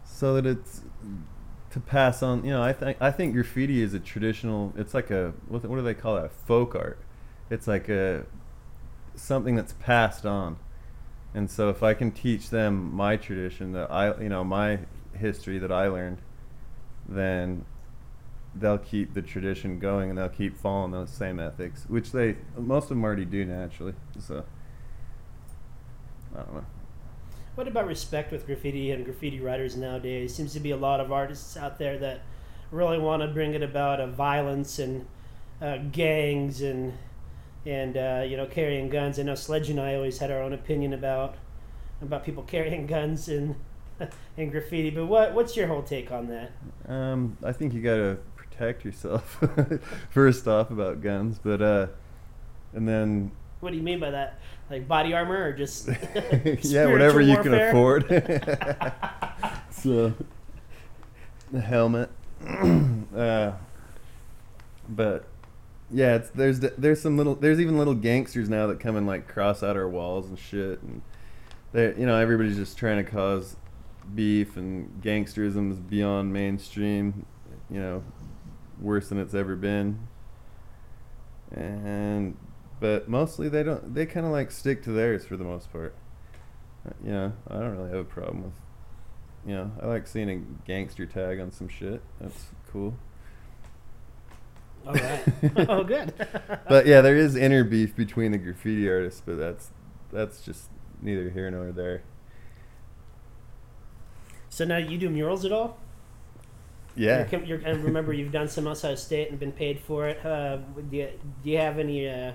so 0.05 0.35
that 0.35 0.47
it's 0.47 0.81
to 1.77 1.81
pass 1.81 2.23
on. 2.23 2.43
You 2.43 2.53
know, 2.53 2.63
I 2.63 2.73
think 2.73 2.97
I 3.03 3.11
think 3.11 3.35
graffiti 3.35 3.83
is 3.83 3.93
a 3.93 4.01
traditional. 4.01 4.73
It's 4.79 4.95
like 4.95 5.11
a 5.11 5.35
what, 5.47 5.63
what 5.67 5.77
do 5.77 5.83
they 5.83 5.93
call 5.93 6.17
that? 6.17 6.33
Folk 6.33 6.75
art. 6.75 6.99
It's 7.51 7.69
like 7.69 7.91
a 7.91 8.25
something 9.15 9.55
that's 9.55 9.75
passed 9.75 10.25
on. 10.25 10.57
And 11.35 11.51
so 11.51 11.69
if 11.69 11.83
I 11.83 11.93
can 11.93 12.13
teach 12.13 12.49
them 12.49 12.95
my 12.95 13.19
tradition 13.19 13.73
that 13.73 13.93
I 13.93 14.19
you 14.23 14.31
know 14.31 14.43
my 14.43 14.79
history 15.19 15.59
that 15.59 15.71
I 15.71 15.89
learned, 15.89 16.19
then 17.07 17.67
they'll 18.55 18.79
keep 18.79 19.13
the 19.13 19.21
tradition 19.21 19.79
going 19.79 20.09
and 20.09 20.19
they'll 20.19 20.31
keep 20.31 20.57
following 20.57 20.93
those 20.93 21.11
same 21.11 21.39
ethics, 21.39 21.85
which 21.89 22.11
they 22.11 22.37
most 22.57 22.85
of 22.85 22.89
them 22.89 23.05
already 23.05 23.27
do 23.27 23.45
naturally. 23.45 23.93
So 24.19 24.47
I 26.35 26.39
don't 26.39 26.55
know. 26.55 26.67
What 27.57 27.67
about 27.67 27.87
respect 27.87 28.33
with 28.33 28.45
graffiti 28.45 28.91
and 28.91 29.03
graffiti 29.03 29.41
writers 29.41 29.79
nowadays? 29.79 30.35
Seems 30.35 30.53
to 30.53 30.61
be 30.61 30.73
a 30.73 30.77
lot 30.77 31.01
of 31.01 31.11
artists 31.11 31.57
out 31.57 31.79
there 31.79 31.97
that 31.99 32.21
really 32.71 32.99
want 32.99 33.23
to 33.23 33.29
bring 33.29 33.55
it 33.55 33.63
about 33.63 33.99
of 33.99 34.13
violence 34.13 34.79
and 34.79 35.07
uh, 35.63 35.79
gangs 35.91 36.61
and 36.61 36.93
and 37.65 37.97
uh, 37.97 38.25
you 38.29 38.37
know 38.37 38.45
carrying 38.45 38.91
guns. 38.91 39.19
I 39.19 39.23
know 39.23 39.35
Sledge 39.35 39.71
and 39.71 39.81
I 39.81 39.95
always 39.95 40.19
had 40.19 40.31
our 40.31 40.43
own 40.43 40.53
opinion 40.53 40.93
about 40.93 41.37
about 42.03 42.27
people 42.27 42.43
carrying 42.47 42.87
guns 42.87 43.27
and 43.27 43.55
in 44.37 44.51
graffiti. 44.51 44.91
But 44.91 45.07
what 45.07 45.33
what's 45.33 45.57
your 45.57 45.67
whole 45.67 45.83
take 45.83 46.13
on 46.13 46.29
that? 46.29 46.53
Um, 46.87 47.39
I 47.43 47.53
think 47.53 47.73
you 47.73 47.81
gotta 47.81 48.19
protect 48.37 48.85
yourself 48.85 49.43
first 50.11 50.47
off 50.47 50.71
about 50.71 51.01
guns, 51.01 51.39
but 51.43 51.63
uh, 51.63 51.87
and 52.75 52.87
then 52.87 53.31
What 53.61 53.71
do 53.71 53.77
you 53.77 53.83
mean 53.83 54.01
by 54.01 54.11
that? 54.11 54.39
Like 54.71 54.87
body 54.87 55.15
armor 55.15 55.45
or 55.45 55.53
just 55.53 55.89
yeah, 56.63 56.87
whatever 56.87 57.21
you 57.21 57.37
can 57.39 57.55
afford. 57.55 58.05
so 59.71 60.13
the 61.53 61.61
helmet, 61.61 62.11
uh, 63.17 63.53
but 64.89 65.27
yeah, 65.91 66.17
it's 66.17 66.31
there's 66.31 66.61
there's 66.61 67.01
some 67.01 67.17
little 67.17 67.35
there's 67.35 67.61
even 67.61 67.79
little 67.79 67.95
gangsters 67.95 68.49
now 68.49 68.67
that 68.67 68.81
come 68.81 68.97
and 68.97 69.07
like 69.07 69.29
cross 69.29 69.63
out 69.63 69.77
our 69.77 69.89
walls 69.89 70.29
and 70.29 70.39
shit, 70.39 70.83
and 70.83 71.03
they 71.73 71.95
you 71.97 72.07
know 72.07 72.19
everybody's 72.19 72.57
just 72.57 72.77
trying 72.77 73.03
to 73.05 73.11
cause 73.11 73.57
beef 74.15 74.57
and 74.57 75.03
gangsterism 75.03 75.71
is 75.73 75.79
beyond 75.79 76.33
mainstream, 76.33 77.27
you 77.71 77.81
know, 77.81 78.03
worse 78.81 79.09
than 79.09 79.19
it's 79.19 79.35
ever 79.35 79.57
been. 79.57 80.07
And 81.53 82.37
but 82.81 83.09
mostly 83.09 83.49
they 83.49 83.63
don't 83.63 83.95
they 83.95 84.07
kind 84.07 84.27
of 84.27 84.33
like 84.33 84.51
stick 84.51 84.83
to 84.85 84.93
theirs 84.93 85.25
for 85.27 85.37
the 85.37 85.45
most 85.45 85.73
part. 85.73 85.95
Uh, 86.87 86.93
You 87.05 87.11
know, 87.13 87.33
I 87.49 87.55
don't 87.55 87.77
really 87.77 87.91
have 87.91 88.01
a 88.01 88.05
problem 88.05 88.45
with 88.45 88.55
you 89.47 89.55
know, 89.55 89.71
I 89.81 89.87
like 89.87 90.07
seeing 90.09 90.29
a 90.29 90.37
gangster 90.67 91.07
tag 91.07 91.39
on 91.39 91.53
some 91.53 91.69
shit. 91.69 92.03
That's 92.21 92.47
cool. 92.73 92.97
All 94.87 94.93
right. 94.95 95.23
oh, 95.69 95.85
good. 95.85 96.13
But 96.69 96.87
yeah, 96.87 97.01
there 97.01 97.17
is 97.17 97.37
inner 97.37 97.65
beef 97.65 97.95
between 97.95 98.33
the 98.33 98.39
graffiti 98.39 98.89
artists, 98.89 99.23
but 99.25 99.37
that's 99.39 99.71
that's 100.13 100.41
just 100.41 100.69
neither 101.01 101.31
here 101.31 101.51
nor 101.51 101.73
there. 101.73 102.03
so 104.49 104.65
now 104.65 104.79
you 104.79 104.99
do 104.99 105.11
murals 105.11 105.45
at 105.45 105.53
all? 105.53 105.79
Yeah. 106.95 107.27
You're, 107.31 107.45
you're, 107.45 107.59
and 107.59 107.85
remember, 107.85 108.13
you've 108.13 108.33
done 108.33 108.49
some 108.49 108.67
outside 108.67 108.93
of 108.93 108.99
state 108.99 109.31
and 109.31 109.39
been 109.39 109.53
paid 109.53 109.81
for 109.81 110.09
it. 110.09 110.25
Uh, 110.25 110.57
do, 110.91 110.97
you, 110.97 111.11
do 111.45 111.51
you 111.51 111.59
have 111.59 111.79
any 111.79 112.09
uh, 112.09 112.33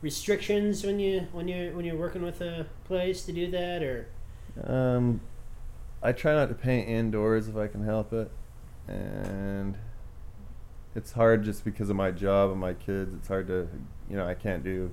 restrictions 0.00 0.84
when 0.84 0.98
you 0.98 1.26
when 1.32 1.48
you 1.48 1.72
when 1.74 1.84
you're 1.84 1.96
working 1.96 2.22
with 2.22 2.40
a 2.40 2.66
place 2.84 3.24
to 3.24 3.32
do 3.32 3.50
that, 3.50 3.82
or 3.82 4.06
Um, 4.64 5.20
I 6.02 6.12
try 6.12 6.32
not 6.34 6.48
to 6.48 6.54
paint 6.54 6.88
indoors 6.88 7.48
if 7.48 7.56
I 7.56 7.66
can 7.66 7.84
help 7.84 8.12
it, 8.12 8.30
and 8.86 9.76
it's 10.94 11.12
hard 11.12 11.44
just 11.44 11.64
because 11.64 11.90
of 11.90 11.96
my 11.96 12.10
job 12.10 12.50
and 12.50 12.60
my 12.60 12.74
kids. 12.74 13.14
It's 13.14 13.28
hard 13.28 13.46
to, 13.48 13.68
you 14.08 14.16
know, 14.16 14.26
I 14.26 14.34
can't 14.34 14.64
do 14.64 14.90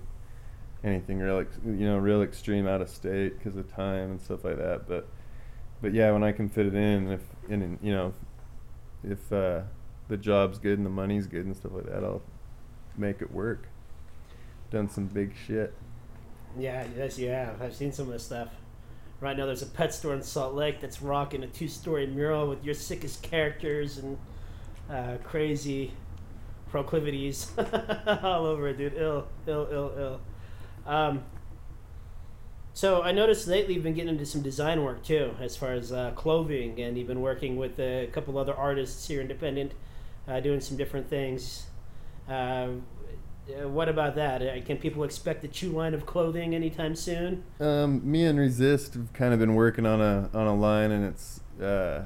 anything 0.83 1.19
real, 1.19 1.43
you 1.65 1.87
know, 1.87 1.97
real 1.97 2.21
extreme 2.21 2.67
out 2.67 2.81
of 2.81 2.89
state 2.89 3.37
because 3.37 3.55
of 3.55 3.71
time 3.71 4.11
and 4.11 4.21
stuff 4.21 4.43
like 4.43 4.57
that. 4.57 4.87
But, 4.87 5.07
but 5.81 5.93
yeah, 5.93 6.11
when 6.11 6.23
I 6.23 6.31
can 6.31 6.49
fit 6.49 6.67
it 6.67 6.75
in, 6.75 7.11
if 7.11 7.21
in, 7.49 7.79
you 7.81 7.91
know, 7.91 8.13
if 9.03 9.31
uh, 9.31 9.61
the 10.07 10.17
job's 10.17 10.59
good 10.59 10.77
and 10.77 10.85
the 10.85 10.91
money's 10.91 11.27
good 11.27 11.45
and 11.45 11.55
stuff 11.55 11.71
like 11.73 11.85
that, 11.85 12.03
I'll 12.03 12.21
make 12.97 13.21
it 13.21 13.31
work. 13.31 13.67
Done 14.75 14.89
some 14.89 15.05
big 15.05 15.31
shit. 15.47 15.73
yeah, 16.59 16.85
yes, 16.97 17.17
you 17.17 17.29
have. 17.29 17.61
I've 17.61 17.73
seen 17.73 17.93
some 17.93 18.07
of 18.07 18.11
this 18.11 18.25
stuff. 18.25 18.49
Right 19.21 19.37
now, 19.37 19.45
there's 19.45 19.61
a 19.61 19.67
pet 19.67 19.93
store 19.93 20.13
in 20.13 20.21
Salt 20.21 20.53
Lake 20.53 20.81
that's 20.81 21.01
rocking 21.01 21.43
a 21.43 21.47
two-story 21.47 22.07
mural 22.07 22.49
with 22.49 22.61
your 22.61 22.73
sickest 22.73 23.23
characters 23.23 23.99
and 23.99 24.17
uh, 24.89 25.15
crazy 25.23 25.93
proclivities 26.71 27.53
all 28.21 28.45
over 28.45 28.67
it, 28.67 28.77
dude. 28.77 28.95
Ill, 28.97 29.29
ill, 29.47 29.65
ill, 29.71 29.93
ill. 29.97 30.21
Um, 30.85 31.23
so 32.73 33.01
I 33.01 33.13
noticed 33.13 33.47
lately 33.47 33.75
you've 33.75 33.83
been 33.83 33.93
getting 33.93 34.09
into 34.09 34.25
some 34.25 34.41
design 34.41 34.83
work 34.83 35.05
too, 35.05 35.35
as 35.39 35.55
far 35.55 35.71
as 35.71 35.93
uh, 35.93 36.11
clothing, 36.15 36.81
and 36.81 36.97
you've 36.97 37.07
been 37.07 37.21
working 37.21 37.55
with 37.55 37.79
a 37.79 38.09
couple 38.11 38.37
other 38.37 38.53
artists 38.53 39.07
here, 39.07 39.21
independent, 39.21 39.71
uh, 40.27 40.41
doing 40.41 40.59
some 40.59 40.75
different 40.75 41.09
things. 41.09 41.67
Uh, 42.27 42.71
uh, 43.49 43.67
what 43.67 43.89
about 43.89 44.15
that? 44.15 44.41
Uh, 44.41 44.61
can 44.65 44.77
people 44.77 45.03
expect 45.03 45.43
a 45.43 45.47
chew 45.47 45.71
line 45.71 45.93
of 45.93 46.05
clothing 46.05 46.55
anytime 46.55 46.95
soon? 46.95 47.43
Um, 47.59 48.09
me 48.09 48.25
and 48.25 48.39
Resist 48.39 48.95
have 48.95 49.13
kind 49.13 49.33
of 49.33 49.39
been 49.39 49.55
working 49.55 49.85
on 49.85 50.01
a 50.01 50.29
on 50.33 50.47
a 50.47 50.55
line, 50.55 50.91
and 50.91 51.05
it's 51.05 51.41
uh, 51.61 52.03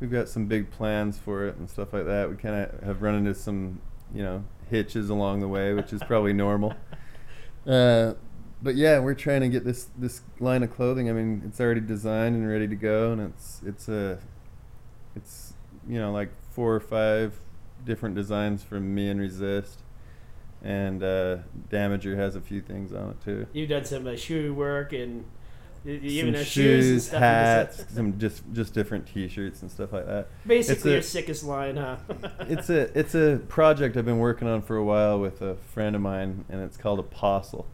we've 0.00 0.10
got 0.10 0.28
some 0.28 0.46
big 0.46 0.70
plans 0.70 1.18
for 1.18 1.46
it 1.46 1.56
and 1.56 1.68
stuff 1.70 1.92
like 1.92 2.06
that. 2.06 2.28
We 2.28 2.36
kind 2.36 2.54
of 2.54 2.82
have 2.82 3.02
run 3.02 3.14
into 3.14 3.34
some 3.34 3.80
you 4.14 4.22
know 4.22 4.44
hitches 4.68 5.10
along 5.10 5.40
the 5.40 5.48
way, 5.48 5.72
which 5.72 5.92
is 5.92 6.02
probably 6.02 6.32
normal. 6.32 6.74
Uh, 7.66 8.14
but 8.62 8.74
yeah, 8.74 8.98
we're 8.98 9.14
trying 9.14 9.42
to 9.42 9.48
get 9.48 9.66
this 9.66 9.88
this 9.96 10.22
line 10.40 10.62
of 10.62 10.74
clothing. 10.74 11.10
I 11.10 11.12
mean, 11.12 11.42
it's 11.46 11.60
already 11.60 11.82
designed 11.82 12.34
and 12.34 12.48
ready 12.48 12.66
to 12.66 12.74
go, 12.74 13.12
and 13.12 13.20
it's 13.20 13.60
it's 13.66 13.86
a 13.86 14.18
it's 15.14 15.52
you 15.86 15.98
know 15.98 16.10
like 16.10 16.30
four 16.52 16.74
or 16.74 16.80
five 16.80 17.38
different 17.84 18.14
designs 18.14 18.62
from 18.62 18.94
me 18.94 19.10
and 19.10 19.20
Resist. 19.20 19.82
And 20.62 21.02
uh, 21.02 21.38
Damager 21.70 22.16
has 22.16 22.36
a 22.36 22.40
few 22.40 22.60
things 22.60 22.92
on 22.92 23.10
it 23.10 23.24
too. 23.24 23.46
You've 23.52 23.70
done 23.70 23.84
some 23.84 24.06
uh, 24.06 24.14
shoe 24.16 24.52
work 24.52 24.92
and 24.92 25.24
even 25.86 26.34
some 26.34 26.44
shoes, 26.44 26.44
and 26.44 26.44
shoes, 26.44 27.06
stuff. 27.06 27.20
hats, 27.20 27.84
some 27.94 28.18
just 28.18 28.42
just 28.52 28.74
different 28.74 29.06
T-shirts 29.06 29.62
and 29.62 29.70
stuff 29.70 29.92
like 29.94 30.06
that. 30.06 30.28
Basically, 30.46 30.74
it's 30.76 30.84
a- 30.84 30.90
your 30.90 31.02
sickest 31.02 31.44
line, 31.44 31.76
huh? 31.76 31.96
It's 32.40 32.68
a 32.68 32.98
it's 32.98 33.14
a 33.14 33.40
project 33.48 33.96
I've 33.96 34.04
been 34.04 34.18
working 34.18 34.46
on 34.48 34.60
for 34.60 34.76
a 34.76 34.84
while 34.84 35.18
with 35.18 35.40
a 35.40 35.54
friend 35.56 35.96
of 35.96 36.02
mine, 36.02 36.44
and 36.50 36.60
it's 36.62 36.76
called 36.76 36.98
Apostle. 36.98 37.66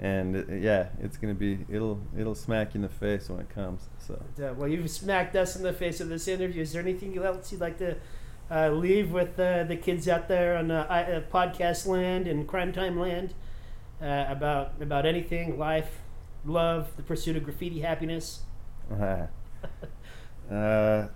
And 0.00 0.36
it, 0.36 0.62
yeah, 0.62 0.90
it's 1.00 1.16
gonna 1.16 1.34
be 1.34 1.58
it'll 1.68 2.00
it'll 2.16 2.36
smack 2.36 2.74
you 2.74 2.78
in 2.78 2.82
the 2.82 2.88
face 2.88 3.28
when 3.28 3.40
it 3.40 3.48
comes. 3.50 3.88
So 3.98 4.14
Uh, 4.40 4.54
well, 4.54 4.68
you've 4.68 4.88
smacked 4.90 5.34
us 5.34 5.56
in 5.56 5.64
the 5.64 5.72
face 5.72 6.00
of 6.00 6.08
this 6.08 6.28
interview. 6.28 6.62
Is 6.62 6.72
there 6.72 6.80
anything 6.82 7.18
else 7.18 7.50
you'd 7.50 7.60
like 7.60 7.78
to 7.78 7.96
uh, 8.50 8.70
leave 8.70 9.12
with 9.12 9.38
uh, 9.38 9.64
the 9.64 9.76
kids 9.76 10.08
out 10.08 10.28
there 10.28 10.56
on 10.56 10.70
uh, 10.70 10.82
uh, 10.88 11.20
podcast 11.32 11.86
land 11.86 12.26
and 12.26 12.48
crime 12.48 12.72
time 12.72 12.98
land 12.98 13.34
uh, 14.02 14.26
about 14.28 14.72
about 14.80 15.06
anything, 15.06 15.58
life, 15.58 16.00
love, 16.44 16.96
the 16.96 17.02
pursuit 17.02 17.36
of 17.36 17.44
graffiti 17.44 17.80
happiness. 17.80 18.40
uh, 20.50 21.06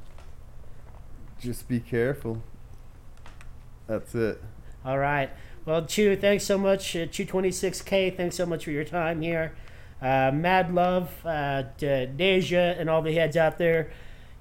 just 1.40 1.68
be 1.68 1.80
careful. 1.80 2.42
That's 3.86 4.14
it. 4.14 4.40
All 4.84 4.98
right. 4.98 5.30
Well, 5.64 5.86
Chew, 5.86 6.14
thanks 6.16 6.44
so 6.44 6.58
much. 6.58 6.94
Uh, 6.94 7.06
Chew26K, 7.06 8.16
thanks 8.16 8.36
so 8.36 8.46
much 8.46 8.64
for 8.64 8.70
your 8.70 8.84
time 8.84 9.22
here. 9.22 9.54
Uh, 10.00 10.30
mad 10.32 10.74
love 10.74 11.10
uh, 11.24 11.64
to 11.78 12.06
Deja 12.06 12.76
and 12.78 12.90
all 12.90 13.00
the 13.00 13.14
heads 13.14 13.36
out 13.36 13.56
there 13.56 13.90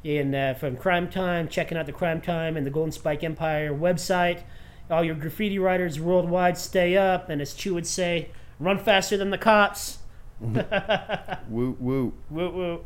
in 0.03 0.35
uh, 0.35 0.53
from 0.53 0.75
Crime 0.75 1.09
Time, 1.09 1.47
checking 1.47 1.77
out 1.77 1.85
the 1.85 1.91
Crime 1.93 2.21
Time 2.21 2.57
and 2.57 2.65
the 2.65 2.71
Golden 2.71 2.91
Spike 2.91 3.23
Empire 3.23 3.73
website. 3.73 4.41
All 4.89 5.03
your 5.03 5.15
graffiti 5.15 5.57
writers 5.57 5.99
worldwide, 5.99 6.57
stay 6.57 6.97
up. 6.97 7.29
And 7.29 7.41
as 7.41 7.53
Chew 7.53 7.73
would 7.73 7.87
say, 7.87 8.29
run 8.59 8.77
faster 8.77 9.17
than 9.17 9.29
the 9.29 9.37
cops. 9.37 9.99
Woo 10.41 11.77
woo. 11.79 12.13
Woo 12.29 12.49
woo. 12.49 12.85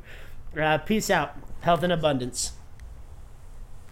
Uh, 0.61 0.77
peace 0.79 1.09
out. 1.09 1.35
Health 1.61 1.83
and 1.83 1.91
abundance. 1.91 2.53